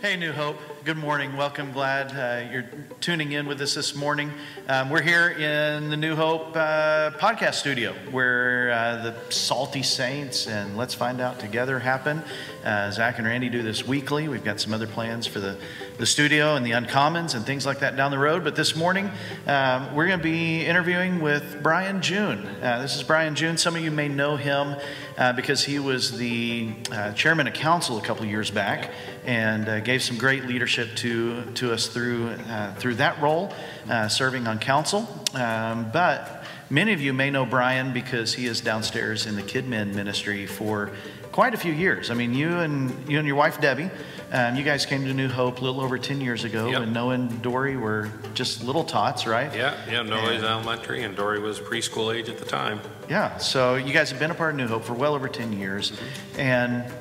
Hey, 0.00 0.16
New 0.16 0.32
Hope. 0.32 0.56
Good 0.86 0.96
morning. 0.96 1.36
Welcome. 1.36 1.72
Glad 1.72 2.16
uh, 2.16 2.50
you're 2.50 2.64
tuning 3.02 3.32
in 3.32 3.46
with 3.46 3.60
us 3.60 3.74
this 3.74 3.94
morning. 3.94 4.32
Um, 4.66 4.88
we're 4.88 5.02
here 5.02 5.28
in 5.28 5.90
the 5.90 5.96
New 5.98 6.16
Hope 6.16 6.56
uh, 6.56 7.10
podcast 7.18 7.56
studio 7.56 7.92
where 8.10 8.72
uh, 8.72 9.02
the 9.02 9.30
Salty 9.30 9.82
Saints 9.82 10.46
and 10.46 10.78
Let's 10.78 10.94
Find 10.94 11.20
Out 11.20 11.38
Together 11.38 11.78
happen. 11.78 12.22
Uh, 12.64 12.90
Zach 12.90 13.18
and 13.18 13.26
Randy 13.26 13.50
do 13.50 13.62
this 13.62 13.86
weekly. 13.86 14.28
We've 14.28 14.42
got 14.42 14.58
some 14.58 14.72
other 14.72 14.86
plans 14.86 15.26
for 15.26 15.40
the, 15.40 15.58
the 16.00 16.06
studio 16.06 16.56
and 16.56 16.64
the 16.64 16.70
Uncommons 16.70 17.34
and 17.34 17.44
things 17.44 17.66
like 17.66 17.80
that 17.80 17.94
down 17.94 18.10
the 18.10 18.18
road. 18.18 18.42
But 18.42 18.56
this 18.56 18.74
morning, 18.74 19.10
um, 19.46 19.94
we're 19.94 20.06
going 20.06 20.18
to 20.18 20.22
be 20.22 20.64
interviewing 20.64 21.20
with 21.20 21.62
Brian 21.62 22.00
June. 22.00 22.46
Uh, 22.62 22.80
this 22.80 22.96
is 22.96 23.02
Brian 23.02 23.34
June. 23.34 23.58
Some 23.58 23.76
of 23.76 23.82
you 23.82 23.90
may 23.90 24.08
know 24.08 24.36
him 24.36 24.76
uh, 25.18 25.34
because 25.34 25.62
he 25.62 25.78
was 25.78 26.16
the 26.16 26.72
chairman 27.14 27.46
of 27.46 27.52
council 27.52 27.98
a 27.98 28.00
couple 28.00 28.24
years 28.24 28.50
back 28.50 28.92
and 29.26 29.68
uh, 29.68 29.80
gave 29.80 30.02
some 30.02 30.16
great 30.16 30.46
leadership 30.46 30.88
to, 30.96 31.44
to 31.52 31.70
us 31.70 31.88
through, 31.88 32.28
uh, 32.28 32.74
through 32.76 32.94
that 32.94 33.20
role, 33.20 33.52
uh, 33.90 34.08
serving 34.08 34.46
on 34.46 34.58
council. 34.58 35.06
Um, 35.34 35.90
but 35.92 36.44
many 36.70 36.94
of 36.94 37.02
you 37.02 37.12
may 37.12 37.30
know 37.30 37.44
Brian 37.44 37.92
because 37.92 38.32
he 38.32 38.46
is 38.46 38.62
downstairs 38.62 39.26
in 39.26 39.36
the 39.36 39.42
KidMin 39.42 39.94
ministry 39.94 40.46
for 40.46 40.92
quite 41.32 41.54
a 41.54 41.56
few 41.56 41.72
years. 41.72 42.10
I 42.10 42.14
mean, 42.14 42.34
you 42.34 42.58
and 42.58 42.90
you 43.08 43.18
and 43.18 43.26
your 43.26 43.36
wife 43.36 43.60
Debbie, 43.60 43.90
um, 44.32 44.56
you 44.56 44.64
guys 44.64 44.86
came 44.86 45.04
to 45.04 45.14
New 45.14 45.28
Hope 45.28 45.60
a 45.60 45.64
little 45.64 45.80
over 45.80 45.98
ten 45.98 46.20
years 46.20 46.44
ago, 46.44 46.68
yep. 46.68 46.82
and 46.82 46.92
Noah 46.92 47.14
and 47.14 47.42
Dory 47.42 47.76
were 47.76 48.10
just 48.34 48.64
little 48.64 48.84
tots, 48.84 49.26
right? 49.26 49.54
Yeah, 49.54 49.76
yeah. 49.88 50.02
Noah 50.02 50.34
was 50.34 50.42
elementary, 50.42 51.02
and 51.02 51.16
Dory 51.16 51.40
was 51.40 51.60
preschool 51.60 52.14
age 52.14 52.28
at 52.28 52.38
the 52.38 52.44
time. 52.44 52.80
Yeah, 53.08 53.36
so 53.38 53.76
you 53.76 53.92
guys 53.92 54.10
have 54.10 54.18
been 54.18 54.30
a 54.30 54.34
part 54.34 54.50
of 54.52 54.56
New 54.56 54.68
Hope 54.68 54.84
for 54.84 54.94
well 54.94 55.14
over 55.14 55.28
ten 55.28 55.52
years, 55.52 55.92
mm-hmm. 55.92 56.40
and 56.40 56.92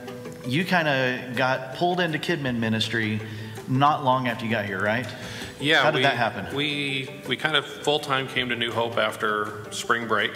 you 0.45 0.65
kind 0.65 0.87
of 0.87 1.35
got 1.35 1.75
pulled 1.75 1.99
into 1.99 2.17
KidMin 2.17 2.57
ministry 2.57 3.19
not 3.67 4.03
long 4.03 4.27
after 4.27 4.45
you 4.45 4.51
got 4.51 4.65
here, 4.65 4.81
right? 4.81 5.07
Yeah. 5.59 5.83
How 5.83 5.91
did 5.91 5.97
we, 5.97 6.03
that 6.03 6.15
happen? 6.15 6.55
We 6.55 7.09
we 7.27 7.35
kind 7.35 7.55
of 7.55 7.65
full 7.65 7.99
time 7.99 8.27
came 8.27 8.49
to 8.49 8.55
New 8.55 8.71
Hope 8.71 8.97
after 8.97 9.71
spring 9.71 10.07
break 10.07 10.31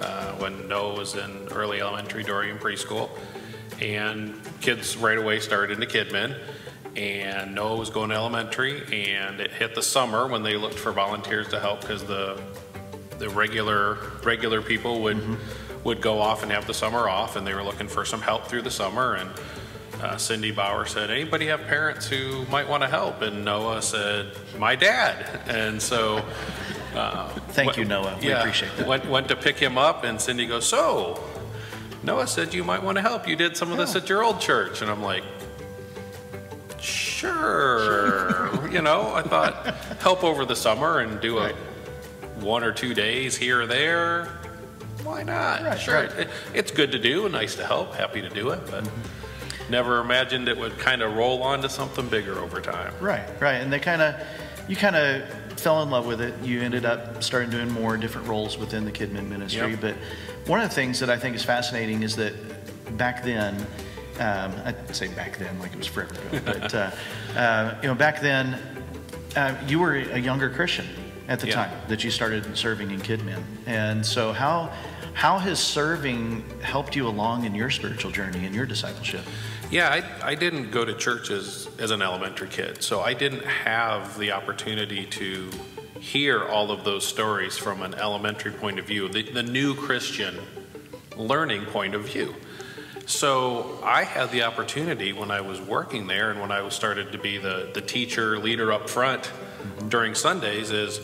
uh, 0.00 0.32
when 0.32 0.68
Noah 0.68 0.94
was 0.94 1.14
in 1.14 1.48
early 1.52 1.80
elementary, 1.80 2.22
Dory 2.22 2.50
in 2.50 2.58
preschool, 2.58 3.10
and 3.80 4.34
kids 4.60 4.96
right 4.96 5.18
away 5.18 5.40
started 5.40 5.80
into 5.80 5.86
KidMin. 5.86 6.38
And 6.96 7.54
Noah 7.54 7.76
was 7.76 7.90
going 7.90 8.10
to 8.10 8.16
elementary, 8.16 8.82
and 9.06 9.40
it 9.40 9.52
hit 9.52 9.74
the 9.74 9.82
summer 9.82 10.26
when 10.26 10.42
they 10.42 10.56
looked 10.56 10.78
for 10.78 10.90
volunteers 10.92 11.48
to 11.48 11.60
help 11.60 11.82
because 11.82 12.04
the 12.04 12.40
the 13.18 13.28
regular 13.28 13.98
regular 14.22 14.62
people 14.62 15.02
would. 15.02 15.16
Mm-hmm 15.16 15.34
would 15.84 16.00
go 16.00 16.20
off 16.20 16.42
and 16.42 16.52
have 16.52 16.66
the 16.66 16.74
summer 16.74 17.08
off, 17.08 17.36
and 17.36 17.46
they 17.46 17.54
were 17.54 17.62
looking 17.62 17.88
for 17.88 18.04
some 18.04 18.20
help 18.20 18.46
through 18.46 18.62
the 18.62 18.70
summer. 18.70 19.14
And 19.14 19.30
uh, 20.02 20.16
Cindy 20.16 20.50
Bauer 20.50 20.86
said, 20.86 21.10
"Anybody 21.10 21.46
have 21.46 21.62
parents 21.62 22.06
who 22.06 22.44
might 22.46 22.68
want 22.68 22.82
to 22.82 22.88
help?" 22.88 23.22
And 23.22 23.44
Noah 23.44 23.82
said, 23.82 24.32
"My 24.58 24.76
dad." 24.76 25.40
And 25.46 25.80
so 25.80 26.24
Thank 27.50 27.76
you, 27.76 27.84
Noah. 27.84 28.16
We 28.20 28.28
yeah, 28.28 28.40
appreciate 28.40 28.76
that. 28.76 28.86
Went, 28.86 29.06
went 29.08 29.28
to 29.28 29.36
pick 29.36 29.56
him 29.58 29.78
up, 29.78 30.04
and 30.04 30.20
Cindy 30.20 30.46
goes, 30.46 30.66
So, 30.66 31.22
Noah 32.02 32.26
said 32.26 32.52
you 32.54 32.64
might 32.64 32.82
want 32.82 32.96
to 32.96 33.02
help. 33.02 33.26
You 33.28 33.36
did 33.36 33.56
some 33.56 33.70
of 33.72 33.78
this 33.78 33.94
at 33.96 34.08
your 34.08 34.22
old 34.22 34.40
church. 34.40 34.82
And 34.82 34.90
I'm 34.90 35.02
like, 35.02 35.22
Sure. 36.80 38.68
you 38.72 38.82
know, 38.82 39.12
I 39.14 39.22
thought 39.22 39.66
help 40.00 40.22
over 40.24 40.44
the 40.44 40.56
summer 40.56 41.00
and 41.00 41.20
do 41.20 41.38
a 41.38 41.52
one 42.40 42.62
or 42.62 42.72
two 42.72 42.94
days 42.94 43.36
here 43.36 43.62
or 43.62 43.66
there. 43.66 44.26
Why 45.02 45.22
not? 45.22 45.62
Right, 45.62 45.78
sure. 45.80 45.94
right. 45.94 46.12
It- 46.18 46.28
it's 46.54 46.70
good 46.70 46.92
to 46.92 46.98
do, 46.98 47.24
and 47.24 47.32
nice 47.32 47.54
to 47.56 47.66
help, 47.66 47.94
happy 47.94 48.20
to 48.22 48.28
do 48.28 48.50
it, 48.50 48.60
but 48.70 48.84
Mm-hmm. 48.84 49.70
never 49.72 50.00
imagined 50.00 50.48
it 50.48 50.56
would 50.56 50.78
kind 50.78 51.02
of 51.02 51.14
roll 51.16 51.42
on 51.42 51.60
to 51.62 51.68
something 51.68 52.08
bigger 52.08 52.38
over 52.38 52.60
time. 52.60 52.92
Right, 53.00 53.28
right. 53.40 53.56
And 53.56 53.72
they 53.72 53.78
kind 53.80 54.00
of, 54.02 54.14
you 54.68 54.76
kind 54.76 54.96
of 54.96 55.22
fell 55.58 55.82
in 55.82 55.90
love 55.90 56.06
with 56.06 56.20
it. 56.20 56.34
You 56.42 56.62
ended 56.62 56.84
up 56.84 57.22
starting 57.22 57.50
doing 57.50 57.70
more 57.70 57.96
different 57.96 58.28
roles 58.28 58.56
within 58.56 58.84
the 58.84 58.92
KidMin 58.92 59.28
ministry. 59.28 59.70
Yep. 59.72 59.80
But 59.80 59.94
one 60.46 60.60
of 60.60 60.68
the 60.68 60.74
things 60.74 61.00
that 61.00 61.10
I 61.10 61.18
think 61.18 61.36
is 61.36 61.44
fascinating 61.44 62.02
is 62.02 62.16
that 62.16 62.32
back 62.96 63.24
then, 63.24 63.56
um, 64.20 64.52
I'd 64.64 64.94
say 64.94 65.08
back 65.08 65.38
then 65.38 65.58
like 65.58 65.72
it 65.72 65.78
was 65.78 65.86
forever 65.86 66.14
ago, 66.14 66.40
but 66.44 66.74
uh, 66.74 66.90
uh, 67.36 67.74
you 67.82 67.88
know, 67.88 67.94
back 67.94 68.20
then, 68.20 68.58
uh, 69.36 69.54
you 69.66 69.78
were 69.78 69.94
a 69.96 70.18
younger 70.18 70.48
Christian 70.48 70.86
at 71.28 71.40
the 71.40 71.48
Yeah. 71.48 71.54
time 71.66 71.70
that 71.88 72.02
you 72.02 72.10
started 72.10 72.56
serving 72.56 72.90
in 72.90 73.00
KidMin. 73.00 73.42
And 73.66 74.04
so, 74.04 74.32
how 74.32 74.72
how 75.18 75.36
has 75.36 75.58
serving 75.58 76.44
helped 76.60 76.94
you 76.94 77.08
along 77.08 77.44
in 77.44 77.52
your 77.52 77.70
spiritual 77.70 78.12
journey 78.12 78.46
and 78.46 78.54
your 78.54 78.64
discipleship? 78.64 79.22
Yeah, 79.68 79.88
I, 79.88 80.28
I 80.30 80.34
didn't 80.36 80.70
go 80.70 80.84
to 80.84 80.94
church 80.94 81.32
as, 81.32 81.68
as 81.80 81.90
an 81.90 82.02
elementary 82.02 82.46
kid, 82.46 82.84
so 82.84 83.00
I 83.00 83.14
didn't 83.14 83.44
have 83.44 84.16
the 84.16 84.30
opportunity 84.30 85.06
to 85.06 85.50
hear 85.98 86.44
all 86.44 86.70
of 86.70 86.84
those 86.84 87.04
stories 87.04 87.58
from 87.58 87.82
an 87.82 87.94
elementary 87.94 88.52
point 88.52 88.78
of 88.78 88.86
view, 88.86 89.08
the, 89.08 89.28
the 89.28 89.42
new 89.42 89.74
Christian 89.74 90.38
learning 91.16 91.64
point 91.64 91.96
of 91.96 92.04
view. 92.04 92.32
So 93.06 93.80
I 93.82 94.04
had 94.04 94.30
the 94.30 94.44
opportunity 94.44 95.12
when 95.12 95.32
I 95.32 95.40
was 95.40 95.60
working 95.60 96.06
there 96.06 96.30
and 96.30 96.40
when 96.40 96.52
I 96.52 96.62
was 96.62 96.74
started 96.74 97.10
to 97.10 97.18
be 97.18 97.38
the, 97.38 97.70
the 97.74 97.80
teacher 97.80 98.38
leader 98.38 98.70
up 98.72 98.88
front 98.88 99.32
during 99.88 100.14
Sundays 100.14 100.70
is 100.70 101.00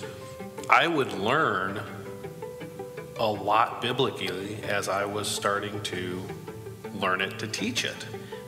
I 0.70 0.86
would 0.86 1.12
learn 1.14 1.80
a 3.18 3.26
lot 3.26 3.80
biblically 3.82 4.56
as 4.64 4.88
I 4.88 5.04
was 5.04 5.28
starting 5.28 5.80
to 5.84 6.22
learn 6.94 7.20
it 7.20 7.38
to 7.40 7.46
teach 7.46 7.84
it. 7.84 7.96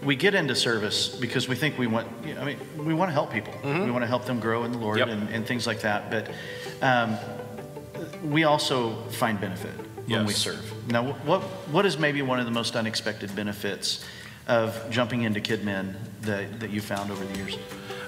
we 0.02 0.14
get 0.16 0.34
into 0.34 0.54
service 0.54 1.08
because 1.08 1.48
we 1.48 1.54
think 1.56 1.78
we 1.78 1.86
want 1.86 2.06
you 2.24 2.34
know, 2.34 2.40
i 2.42 2.44
mean 2.44 2.58
we 2.76 2.94
want 2.94 3.08
to 3.08 3.12
help 3.12 3.32
people 3.32 3.52
we 3.64 3.90
want 3.90 4.02
to 4.02 4.06
help 4.06 4.24
them 4.24 4.38
grow 4.38 4.62
in 4.64 4.70
the 4.70 4.78
lord 4.78 4.98
Mm-hmm. 4.98 5.10
Yep. 5.10 5.18
and, 5.18 5.28
and 5.34 5.46
things 5.46 5.66
like 5.66 5.80
that 5.80 6.10
but 6.10 6.30
um, 6.82 7.16
we 8.30 8.44
also 8.44 8.94
find 9.20 9.40
benefit 9.40 9.72
when 10.06 10.24
we 10.26 10.32
serve 10.32 10.62
now 10.92 11.02
what 11.24 11.40
what 11.74 11.84
is 11.86 11.98
maybe 11.98 12.22
one 12.22 12.38
of 12.38 12.44
the 12.44 12.52
most 12.52 12.76
unexpected 12.76 13.34
benefits 13.34 14.04
of 14.46 14.68
jumping 14.90 15.22
into 15.22 15.40
KidMin 15.40 15.94
that, 16.22 16.60
that 16.60 16.70
you 16.70 16.80
found 16.80 17.10
over 17.10 17.24
the 17.24 17.36
years 17.38 17.56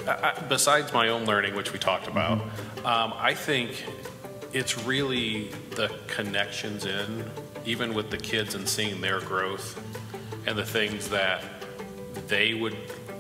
I- 0.07 0.35
besides 0.49 0.93
my 0.93 1.09
own 1.09 1.25
learning, 1.27 1.55
which 1.55 1.73
we 1.75 1.79
talked 1.79 2.07
about, 2.07 2.41
um, 2.85 3.13
I 3.31 3.35
think 3.35 3.85
it's 4.59 4.77
really 4.85 5.51
the 5.77 5.89
connections 6.09 6.85
in, 6.85 7.25
even 7.65 7.95
with 7.95 8.11
the 8.11 8.17
kids 8.17 8.57
and 8.57 8.69
seeing 8.69 9.01
their 9.01 9.21
growth 9.21 9.81
and 10.47 10.59
the 10.59 10.65
things 10.65 11.09
that 11.11 11.45
they 12.27 12.55
would 12.55 12.77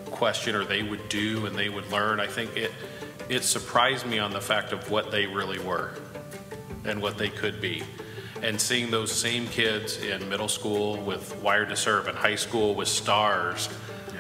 question 0.07 0.57
or 0.57 0.65
they 0.65 0.83
would 0.83 1.09
do 1.09 1.47
and 1.47 1.57
they 1.57 1.69
would 1.69 1.89
learn. 1.93 2.19
I 2.19 2.27
think 2.27 2.57
it 2.57 2.73
it 3.29 3.45
surprised 3.45 4.05
me 4.05 4.19
on 4.19 4.33
the 4.33 4.41
fact 4.41 4.73
of 4.73 4.91
what 4.91 5.13
they 5.13 5.27
really 5.27 5.61
were 5.61 5.93
and 6.85 7.01
what 7.01 7.19
they 7.19 7.29
could 7.29 7.61
be. 7.61 7.85
And 8.43 8.61
seeing 8.61 8.91
those 8.91 9.13
same 9.13 9.47
kids 9.47 9.99
in 9.99 10.29
middle 10.29 10.49
school 10.49 10.97
with 10.97 11.37
Wired 11.37 11.69
to 11.69 11.77
Serve 11.77 12.09
and 12.09 12.17
high 12.19 12.37
school 12.37 12.75
with 12.75 12.89
stars, 12.89 13.69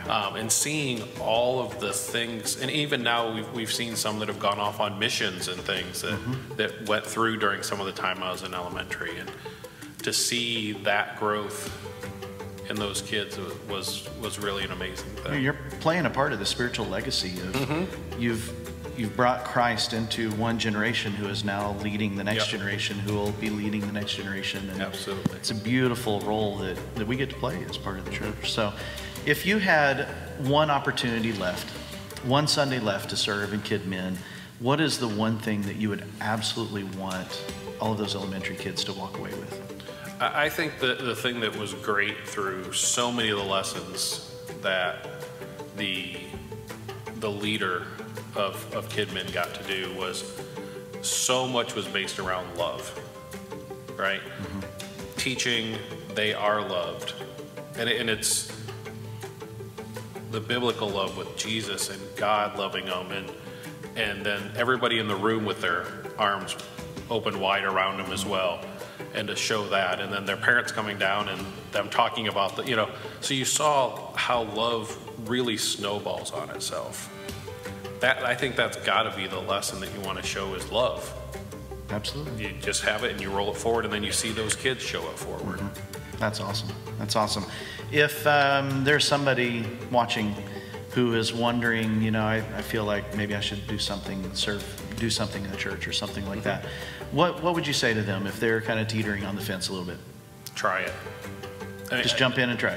um, 0.08 0.36
and 0.36 0.50
seeing 0.50 1.02
all 1.20 1.60
of 1.60 1.78
the 1.80 1.92
things, 1.92 2.60
and 2.60 2.70
even 2.70 3.02
now 3.02 3.32
we've, 3.34 3.50
we've 3.52 3.72
seen 3.72 3.94
some 3.96 4.18
that 4.20 4.28
have 4.28 4.38
gone 4.40 4.58
off 4.58 4.80
on 4.80 4.98
missions 4.98 5.48
and 5.48 5.60
things 5.60 6.02
that, 6.02 6.18
that 6.56 6.88
went 6.88 7.04
through 7.04 7.38
during 7.38 7.62
some 7.62 7.80
of 7.80 7.86
the 7.86 7.92
time 7.92 8.22
I 8.22 8.30
was 8.32 8.42
in 8.42 8.54
elementary. 8.54 9.18
And 9.18 9.30
to 10.02 10.12
see 10.12 10.72
that 10.84 11.18
growth 11.18 11.70
in 12.70 12.76
those 12.76 13.02
kids 13.02 13.38
was, 13.68 14.08
was 14.20 14.38
really 14.38 14.64
an 14.64 14.72
amazing 14.72 15.08
thing. 15.16 15.42
you're 15.42 15.56
playing 15.80 16.06
a 16.06 16.10
part 16.10 16.32
of 16.32 16.38
the 16.38 16.46
spiritual 16.46 16.86
legacy 16.86 17.30
of 17.40 17.52
Mm-hmm. 17.54 18.20
you've 18.20 18.52
you've 18.98 19.16
brought 19.16 19.44
christ 19.44 19.92
into 19.94 20.30
one 20.32 20.58
generation 20.58 21.12
who 21.12 21.28
is 21.28 21.44
now 21.44 21.72
leading 21.84 22.14
the 22.16 22.24
next 22.24 22.50
Yep. 22.52 22.60
generation 22.60 22.98
who 22.98 23.14
will 23.14 23.30
be 23.32 23.48
leading 23.48 23.80
the 23.82 23.92
next 23.92 24.16
generation 24.16 24.68
and 24.70 24.82
Absolutely. 24.82 25.36
it's 25.36 25.50
a 25.50 25.54
beautiful 25.54 26.20
role 26.20 26.58
that, 26.58 26.76
that 26.96 27.06
we 27.06 27.16
get 27.16 27.30
to 27.30 27.36
play 27.36 27.62
as 27.70 27.78
part 27.78 27.98
of 27.98 28.04
the 28.04 28.10
church 28.10 28.50
so 28.52 28.72
if 29.26 29.46
you 29.46 29.58
had 29.58 30.06
one 30.38 30.70
opportunity 30.70 31.32
left 31.32 31.68
one 32.24 32.46
sunday 32.46 32.78
left 32.78 33.10
to 33.10 33.16
serve 33.16 33.52
in 33.52 33.60
KidMin 33.60 34.16
what 34.60 34.80
is 34.80 34.98
the 34.98 35.08
one 35.08 35.38
thing 35.38 35.62
that 35.62 35.76
you 35.76 35.88
would 35.88 36.04
absolutely 36.20 36.84
want 36.98 37.44
all 37.80 37.92
of 37.92 37.98
those 37.98 38.16
elementary 38.16 38.56
kids 38.56 38.82
to 38.84 38.92
walk 38.92 39.18
away 39.18 39.30
with? 39.30 39.62
I 40.20 40.48
think 40.48 40.80
that 40.80 40.98
the 40.98 41.14
thing 41.14 41.38
that 41.40 41.56
was 41.56 41.74
great 41.74 42.26
through 42.26 42.72
so 42.72 43.12
many 43.12 43.28
of 43.28 43.38
the 43.38 43.44
lessons 43.44 44.34
that 44.62 45.06
the 45.76 46.16
the 47.20 47.30
leader 47.30 47.86
of, 48.34 48.74
of 48.74 48.88
got 49.32 49.54
to 49.54 49.64
do 49.64 49.92
was 49.94 50.40
so 51.02 51.46
much 51.46 51.74
was 51.74 51.86
based 51.86 52.18
around 52.18 52.56
love, 52.56 52.98
right? 53.96 54.20
Mm-hmm. 54.20 55.16
Teaching 55.16 55.78
they 56.14 56.34
are 56.34 56.60
loved, 56.60 57.14
and, 57.76 57.88
it, 57.88 58.00
and 58.00 58.10
it's 58.10 58.52
the 60.30 60.40
biblical 60.40 60.88
love 60.88 61.16
with 61.16 61.36
Jesus 61.36 61.90
and 61.90 62.00
God 62.16 62.58
loving 62.58 62.86
them, 62.86 63.10
and 63.12 63.30
and 63.96 64.24
then 64.24 64.52
everybody 64.56 64.98
in 64.98 65.08
the 65.08 65.16
room 65.16 65.44
with 65.44 65.60
their 65.60 65.86
arms 66.18 66.56
open 67.10 67.40
wide 67.40 67.64
around 67.64 67.98
them 67.98 68.12
as 68.12 68.24
well, 68.24 68.60
and 69.14 69.26
to 69.28 69.36
show 69.36 69.66
that, 69.68 70.00
and 70.00 70.12
then 70.12 70.24
their 70.26 70.36
parents 70.36 70.70
coming 70.70 70.98
down 70.98 71.28
and 71.28 71.44
them 71.72 71.88
talking 71.90 72.28
about 72.28 72.56
the, 72.56 72.64
you 72.64 72.76
know, 72.76 72.88
so 73.20 73.34
you 73.34 73.44
saw 73.44 74.14
how 74.14 74.42
love 74.42 74.96
really 75.28 75.56
snowballs 75.56 76.32
on 76.32 76.50
itself. 76.50 77.12
That 78.00 78.24
I 78.24 78.34
think 78.34 78.54
that's 78.54 78.76
got 78.78 79.02
to 79.04 79.16
be 79.16 79.26
the 79.26 79.40
lesson 79.40 79.80
that 79.80 79.92
you 79.92 80.00
want 80.02 80.18
to 80.18 80.24
show 80.24 80.54
is 80.54 80.70
love. 80.70 81.12
absolutely 81.90 82.44
You 82.44 82.52
just 82.60 82.82
have 82.82 83.02
it 83.04 83.12
and 83.12 83.20
you 83.20 83.30
roll 83.30 83.50
it 83.50 83.56
forward, 83.56 83.84
and 83.84 83.92
then 83.92 84.04
you 84.04 84.12
see 84.12 84.30
those 84.30 84.54
kids 84.54 84.82
show 84.82 85.02
it 85.10 85.18
forward. 85.18 85.58
Mm-hmm. 85.58 85.97
That's 86.18 86.40
awesome. 86.40 86.68
That's 86.98 87.16
awesome. 87.16 87.44
If 87.92 88.26
um, 88.26 88.84
there's 88.84 89.06
somebody 89.06 89.64
watching 89.90 90.34
who 90.90 91.14
is 91.14 91.32
wondering, 91.32 92.02
you 92.02 92.10
know, 92.10 92.24
I, 92.24 92.36
I 92.56 92.62
feel 92.62 92.84
like 92.84 93.14
maybe 93.16 93.34
I 93.34 93.40
should 93.40 93.66
do 93.66 93.78
something, 93.78 94.34
serve, 94.34 94.64
do 94.98 95.10
something 95.10 95.44
in 95.44 95.50
the 95.50 95.56
church 95.56 95.86
or 95.86 95.92
something 95.92 96.26
like 96.26 96.42
that. 96.42 96.64
What 97.12 97.42
What 97.42 97.54
would 97.54 97.66
you 97.66 97.72
say 97.72 97.94
to 97.94 98.02
them 98.02 98.26
if 98.26 98.40
they're 98.40 98.60
kind 98.60 98.80
of 98.80 98.88
teetering 98.88 99.24
on 99.24 99.36
the 99.36 99.42
fence 99.42 99.68
a 99.68 99.72
little 99.72 99.86
bit? 99.86 99.98
Try 100.54 100.80
it. 100.80 100.92
I 101.90 101.94
mean, 101.94 102.02
Just 102.02 102.18
jump 102.18 102.36
in 102.36 102.50
and 102.50 102.58
try. 102.58 102.76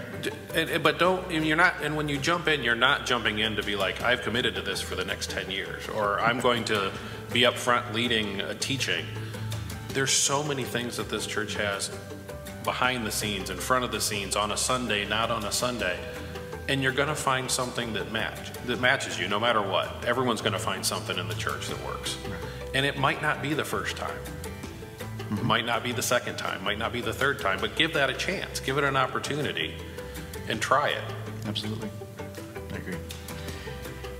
it. 0.53 0.83
But 0.83 0.97
don't, 0.97 1.29
and 1.31 1.45
you're 1.45 1.57
not, 1.57 1.83
and 1.83 1.97
when 1.97 2.07
you 2.07 2.17
jump 2.17 2.47
in, 2.47 2.63
you're 2.63 2.75
not 2.75 3.05
jumping 3.05 3.39
in 3.39 3.57
to 3.57 3.63
be 3.63 3.75
like, 3.75 4.01
I've 4.01 4.21
committed 4.21 4.55
to 4.55 4.61
this 4.61 4.79
for 4.79 4.95
the 4.95 5.03
next 5.03 5.29
10 5.31 5.51
years, 5.51 5.89
or 5.89 6.21
I'm 6.21 6.39
going 6.39 6.63
to 6.65 6.93
be 7.33 7.45
up 7.45 7.55
front 7.55 7.93
leading 7.93 8.39
a 8.39 8.55
teaching. 8.55 9.05
There's 9.89 10.11
so 10.13 10.43
many 10.43 10.63
things 10.63 10.95
that 10.95 11.09
this 11.09 11.27
church 11.27 11.55
has 11.55 11.91
behind 12.63 13.05
the 13.05 13.11
scenes, 13.11 13.49
in 13.49 13.57
front 13.57 13.83
of 13.83 13.91
the 13.91 14.01
scenes, 14.01 14.35
on 14.35 14.51
a 14.51 14.57
Sunday, 14.57 15.05
not 15.05 15.31
on 15.31 15.43
a 15.45 15.51
Sunday. 15.51 15.99
And 16.67 16.81
you're 16.81 16.91
going 16.91 17.09
to 17.09 17.15
find 17.15 17.49
something 17.49 17.93
that 17.93 18.11
match 18.11 18.51
that 18.65 18.79
matches 18.79 19.19
you, 19.19 19.27
no 19.27 19.39
matter 19.39 19.61
what. 19.61 20.05
Everyone's 20.05 20.41
going 20.41 20.53
to 20.53 20.59
find 20.59 20.85
something 20.85 21.17
in 21.17 21.27
the 21.27 21.35
church 21.35 21.67
that 21.67 21.83
works, 21.85 22.17
and 22.73 22.85
it 22.85 22.97
might 22.97 23.21
not 23.21 23.41
be 23.41 23.53
the 23.53 23.65
first 23.65 23.97
time. 23.97 24.17
It 25.31 25.43
might 25.43 25.65
not 25.65 25.83
be 25.83 25.91
the 25.91 26.01
second 26.01 26.37
time, 26.37 26.63
might 26.63 26.77
not 26.77 26.93
be 26.93 27.01
the 27.01 27.13
third 27.13 27.39
time, 27.39 27.59
but 27.59 27.75
give 27.75 27.93
that 27.93 28.09
a 28.09 28.13
chance. 28.13 28.59
Give 28.59 28.77
it 28.77 28.83
an 28.83 28.95
opportunity 28.95 29.75
and 30.47 30.61
try 30.61 30.89
it. 30.89 31.03
Absolutely. 31.45 31.89
I 32.71 32.75
agree. 32.75 32.97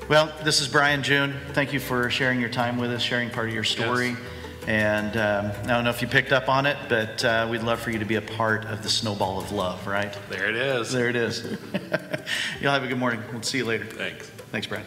Well, 0.09 0.33
this 0.43 0.61
is 0.61 0.67
Brian 0.67 1.03
June. 1.03 1.35
Thank 1.53 1.73
you 1.73 1.79
for 1.79 2.09
sharing 2.09 2.39
your 2.39 2.49
time 2.49 2.77
with 2.77 2.91
us, 2.91 3.01
sharing 3.01 3.29
part 3.29 3.49
of 3.49 3.53
your 3.53 3.63
story. 3.63 4.09
Yes. 4.09 4.19
And 4.67 5.17
um, 5.17 5.51
I 5.63 5.67
don't 5.67 5.83
know 5.83 5.89
if 5.89 6.01
you 6.01 6.07
picked 6.07 6.31
up 6.31 6.47
on 6.47 6.65
it, 6.67 6.77
but 6.87 7.25
uh, 7.25 7.47
we'd 7.49 7.63
love 7.63 7.79
for 7.79 7.89
you 7.89 7.97
to 7.97 8.05
be 8.05 8.15
a 8.15 8.21
part 8.21 8.65
of 8.65 8.83
the 8.83 8.89
snowball 8.89 9.39
of 9.39 9.51
love, 9.51 9.87
right? 9.87 10.15
There 10.29 10.47
it 10.47 10.55
is. 10.55 10.91
There 10.91 11.09
it 11.09 11.15
is. 11.15 11.43
Y'all 12.61 12.71
have 12.71 12.83
a 12.83 12.87
good 12.87 12.99
morning. 12.99 13.21
We'll 13.31 13.41
see 13.41 13.57
you 13.57 13.65
later. 13.65 13.85
Thanks. 13.85 14.29
Thanks, 14.51 14.67
Brad. 14.67 14.85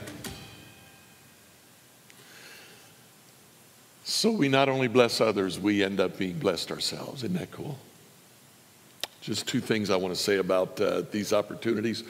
So 4.05 4.31
we 4.31 4.49
not 4.49 4.69
only 4.69 4.87
bless 4.87 5.21
others, 5.21 5.59
we 5.59 5.83
end 5.83 5.99
up 5.99 6.19
being 6.19 6.39
blessed 6.39 6.71
ourselves. 6.71 7.25
Isn't 7.25 7.37
that 7.37 7.51
cool? 7.51 7.77
Just 9.23 9.49
two 9.49 9.61
things 9.61 9.91
I 9.91 9.97
want 9.97 10.15
to 10.15 10.21
say 10.21 10.37
about 10.37 10.81
uh, 10.81 11.03
these 11.11 11.33
opportunities. 11.33 12.05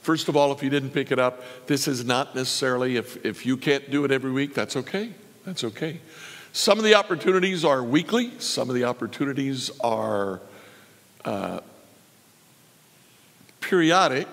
First 0.00 0.28
of 0.28 0.36
all, 0.36 0.50
if 0.52 0.62
you 0.62 0.70
didn't 0.70 0.90
pick 0.90 1.12
it 1.12 1.18
up, 1.18 1.42
this 1.66 1.86
is 1.86 2.04
not 2.04 2.34
necessarily, 2.34 2.96
if, 2.96 3.24
if 3.24 3.46
you 3.46 3.56
can't 3.56 3.90
do 3.90 4.04
it 4.04 4.10
every 4.10 4.32
week, 4.32 4.52
that's 4.52 4.74
okay. 4.76 5.12
That's 5.46 5.62
okay. 5.64 6.00
Some 6.56 6.78
of 6.78 6.84
the 6.84 6.94
opportunities 6.94 7.64
are 7.64 7.82
weekly, 7.82 8.30
some 8.38 8.68
of 8.68 8.76
the 8.76 8.84
opportunities 8.84 9.72
are 9.80 10.40
uh, 11.24 11.58
periodic, 13.60 14.28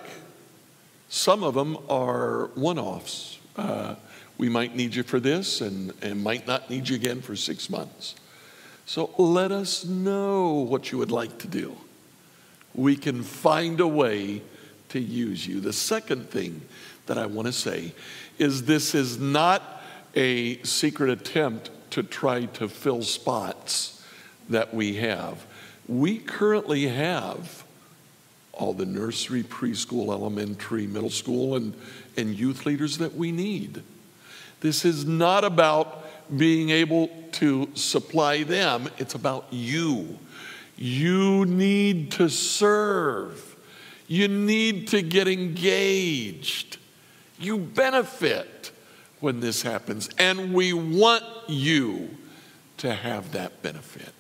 some 1.10 1.44
of 1.44 1.56
them 1.56 1.80
are 1.90 2.52
one 2.54 2.78
offs. 2.78 3.40
Uh, 3.58 3.96
we 4.38 4.50
might 4.50 4.76
need 4.76 4.94
you 4.94 5.02
for 5.02 5.20
this 5.20 5.62
and, 5.62 5.94
and 6.04 6.24
might 6.24 6.46
not 6.46 6.70
need 6.70 6.90
you 6.90 6.96
again 6.96 7.24
for 7.24 7.36
six 7.36 7.72
months. 7.72 8.14
So 8.86 9.10
let 9.18 9.52
us 9.52 9.84
know 9.84 10.52
what 10.52 10.92
you 10.92 11.00
would 11.00 11.12
like 11.12 11.40
to 11.40 11.48
do. 11.48 11.76
We 12.76 12.98
can 12.98 13.24
find 13.24 13.80
a 13.80 13.88
way 13.88 14.44
to 14.90 15.00
use 15.00 15.48
you. 15.48 15.60
The 15.60 15.74
second 15.74 16.30
thing 16.30 16.62
that 17.08 17.18
I 17.18 17.26
want 17.26 17.48
to 17.48 17.52
say 17.52 17.96
is 18.38 18.66
this 18.66 18.94
is 18.94 19.18
not 19.18 19.82
a 20.14 20.62
secret 20.62 21.10
attempt 21.10 21.72
to 21.92 22.04
try 22.04 22.46
to 22.46 22.68
fill 22.68 23.04
spots 23.04 24.04
that 24.50 24.74
we 24.74 24.96
have. 24.96 25.46
We 25.88 26.18
currently 26.18 26.88
have 26.88 27.64
all 28.54 28.74
the 28.74 28.86
nursery, 28.86 29.44
preschool, 29.44 30.10
elementary, 30.10 30.88
middle 30.88 31.10
school, 31.10 31.56
and, 31.56 31.74
and 32.18 32.38
youth 32.38 32.66
leaders 32.66 32.98
that 33.00 33.16
we 33.16 33.32
need. 33.32 33.82
This 34.60 34.86
is 34.86 35.06
not 35.06 35.44
about 35.44 36.06
being 36.38 36.70
able 36.70 37.10
to 37.34 37.70
supply 37.74 38.44
them, 38.44 38.90
it's 38.98 39.16
about 39.16 39.48
you. 39.52 40.20
You 40.78 41.46
need 41.46 42.12
to 42.14 42.30
serve, 42.30 43.56
you 44.08 44.28
need 44.28 44.88
to 44.90 45.02
get 45.02 45.28
engaged. 45.28 46.78
You 47.40 47.58
benefit 47.58 48.71
when 49.22 49.40
this 49.40 49.62
happens, 49.62 50.10
and 50.18 50.54
we 50.54 50.74
want 50.74 51.24
you 51.48 52.10
to 52.78 52.94
have 52.94 53.32
that 53.32 53.62
benefit. 53.62 54.14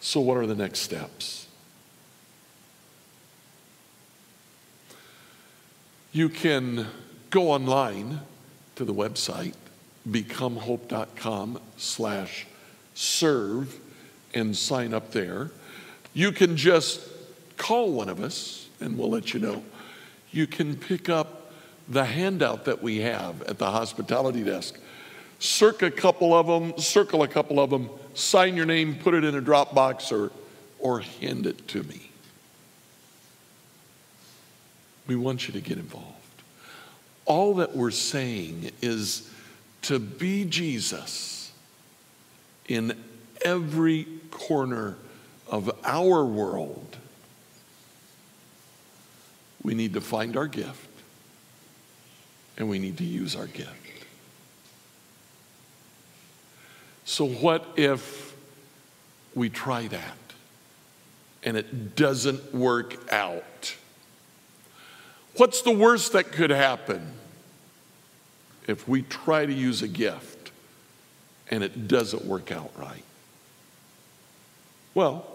So, 0.00 0.20
what 0.20 0.36
are 0.36 0.46
the 0.46 0.56
next 0.56 0.80
steps? 0.80 1.46
You 6.12 6.28
can 6.28 6.86
go 7.30 7.52
online 7.52 8.20
to 8.74 8.84
the 8.84 8.92
website 8.92 9.54
becomehope.com 10.08 11.60
slash 11.76 12.46
serve 12.94 13.78
and 14.34 14.56
sign 14.56 14.92
up 14.92 15.12
there. 15.12 15.50
You 16.12 16.32
can 16.32 16.56
just 16.56 17.00
call 17.56 17.92
one 17.92 18.08
of 18.08 18.20
us 18.20 18.68
and 18.80 18.98
we'll 18.98 19.10
let 19.10 19.32
you 19.32 19.40
know. 19.40 19.62
You 20.32 20.46
can 20.46 20.76
pick 20.76 21.08
up 21.08 21.52
the 21.88 22.04
handout 22.04 22.64
that 22.64 22.82
we 22.82 22.98
have 22.98 23.42
at 23.42 23.58
the 23.58 23.70
hospitality 23.70 24.42
desk. 24.42 24.78
Circle 25.38 25.88
a 25.88 25.90
couple 25.90 26.34
of 26.34 26.46
them, 26.46 26.78
circle 26.78 27.22
a 27.22 27.28
couple 27.28 27.60
of 27.60 27.70
them, 27.70 27.90
sign 28.14 28.56
your 28.56 28.66
name, 28.66 28.96
put 28.96 29.14
it 29.14 29.24
in 29.24 29.36
a 29.36 29.42
Dropbox 29.42 30.10
or, 30.12 30.32
or 30.78 31.00
hand 31.00 31.46
it 31.46 31.68
to 31.68 31.82
me. 31.82 32.10
We 35.06 35.16
want 35.16 35.48
you 35.48 35.52
to 35.54 35.60
get 35.60 35.78
involved. 35.78 36.08
All 37.24 37.54
that 37.56 37.76
we're 37.76 37.90
saying 37.90 38.70
is 38.80 39.30
to 39.82 39.98
be 39.98 40.44
Jesus 40.44 41.52
in 42.68 42.96
every 43.44 44.06
corner 44.30 44.96
of 45.48 45.70
our 45.84 46.24
world. 46.24 46.96
We 49.62 49.74
need 49.74 49.94
to 49.94 50.00
find 50.00 50.36
our 50.36 50.46
gift 50.46 50.88
and 52.56 52.68
we 52.68 52.78
need 52.78 52.98
to 52.98 53.04
use 53.04 53.34
our 53.36 53.46
gift. 53.46 53.70
So, 57.04 57.26
what 57.26 57.66
if 57.76 58.34
we 59.34 59.48
try 59.48 59.88
that 59.88 60.16
and 61.42 61.56
it 61.56 61.96
doesn't 61.96 62.54
work 62.54 63.12
out? 63.12 63.76
What's 65.36 65.62
the 65.62 65.72
worst 65.72 66.12
that 66.12 66.32
could 66.32 66.50
happen 66.50 67.14
if 68.66 68.86
we 68.86 69.02
try 69.02 69.46
to 69.46 69.52
use 69.52 69.82
a 69.82 69.88
gift 69.88 70.52
and 71.50 71.64
it 71.64 71.88
doesn't 71.88 72.24
work 72.24 72.52
out 72.52 72.70
right? 72.76 73.04
Well, 74.94 75.26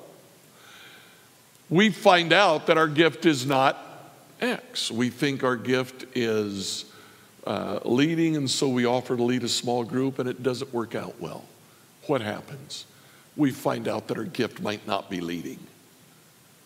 we 1.70 1.90
find 1.90 2.32
out 2.32 2.68
that 2.68 2.78
our 2.78 2.88
gift 2.88 3.26
is 3.26 3.46
not 3.46 3.78
X. 4.42 4.92
We 4.92 5.10
think 5.10 5.44
our 5.44 5.56
gift 5.56 6.06
is 6.16 6.86
uh, 7.46 7.80
leading, 7.86 8.36
and 8.36 8.50
so 8.50 8.68
we 8.68 8.86
offer 8.86 9.16
to 9.16 9.24
lead 9.24 9.44
a 9.44 9.50
small 9.50 9.84
group, 9.84 10.20
and 10.20 10.28
it 10.28 10.44
doesn't 10.44 10.74
work 10.74 10.96
out 10.96 11.20
well. 11.20 11.46
What 12.08 12.22
happens? 12.22 12.86
We 13.36 13.52
find 13.52 13.88
out 13.88 14.08
that 14.08 14.18
our 14.18 14.24
gift 14.24 14.62
might 14.62 14.86
not 14.88 15.10
be 15.10 15.22
leading. 15.22 15.60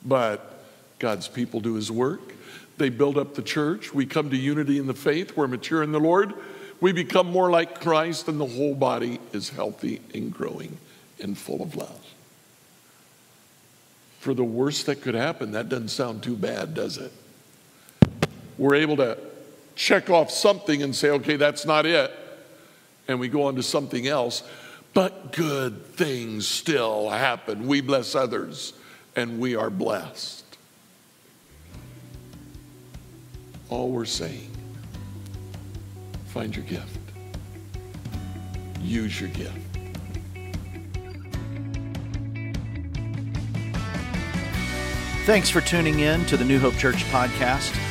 But 0.03 0.63
God's 0.99 1.27
people 1.27 1.60
do 1.60 1.75
His 1.75 1.91
work, 1.91 2.34
they 2.77 2.89
build 2.89 3.17
up 3.17 3.36
the 3.36 3.43
church. 3.43 3.93
We 3.93 4.07
come 4.07 4.31
to 4.31 4.38
unity 4.38 4.79
in 4.79 4.88
the 4.88 4.95
faith. 4.95 5.38
We're 5.38 5.47
mature 5.47 5.84
in 5.84 5.91
the 5.91 5.99
Lord. 5.99 6.34
We 6.79 6.91
become 6.91 7.27
more 7.27 7.51
like 7.51 7.79
Christ, 7.79 8.27
and 8.27 8.39
the 8.39 8.47
whole 8.47 8.73
body 8.73 9.19
is 9.34 9.49
healthy 9.49 10.01
and 10.15 10.34
growing 10.34 10.79
and 11.21 11.38
full 11.38 11.62
of 11.62 11.75
love. 11.75 12.03
For 14.19 14.34
the 14.34 14.43
worst 14.43 14.88
that 14.88 15.01
could 15.03 15.13
happen, 15.13 15.51
that 15.51 15.69
doesn't 15.69 15.89
sound 15.89 16.23
too 16.23 16.36
bad, 16.36 16.73
does 16.73 16.97
it? 16.97 17.12
We're 18.62 18.76
able 18.76 18.97
to 18.97 19.17
check 19.74 20.12
off 20.12 20.30
something 20.30 20.84
and 20.84 20.95
say, 20.95 21.10
okay, 21.10 21.36
that's 21.36 21.65
not 21.65 21.88
it. 21.88 22.12
And 23.08 23.19
we 23.19 23.28
go 23.28 23.43
on 23.43 23.56
to 23.56 23.63
something 23.63 24.08
else. 24.08 24.43
But 24.93 25.34
good 25.34 25.88
things 25.95 26.47
still 26.47 27.10
happen. 27.10 27.65
We 27.65 27.82
bless 27.82 28.13
others, 28.13 28.74
and 29.15 29.39
we 29.39 29.56
are 29.56 29.69
blessed. 29.69 30.41
all 33.71 33.89
we're 33.89 34.06
saying. 34.06 34.52
Find 36.28 36.54
your 36.56 36.65
gift. 36.65 37.00
Use 38.82 39.19
your 39.19 39.30
gift. 39.30 39.58
Thanks 45.26 45.50
for 45.50 45.62
tuning 45.62 46.00
in 46.00 46.26
to 46.26 46.36
the 46.36 46.43
New 46.43 46.60
Hope 46.60 46.76
Church 46.76 47.04
podcast. 47.06 47.90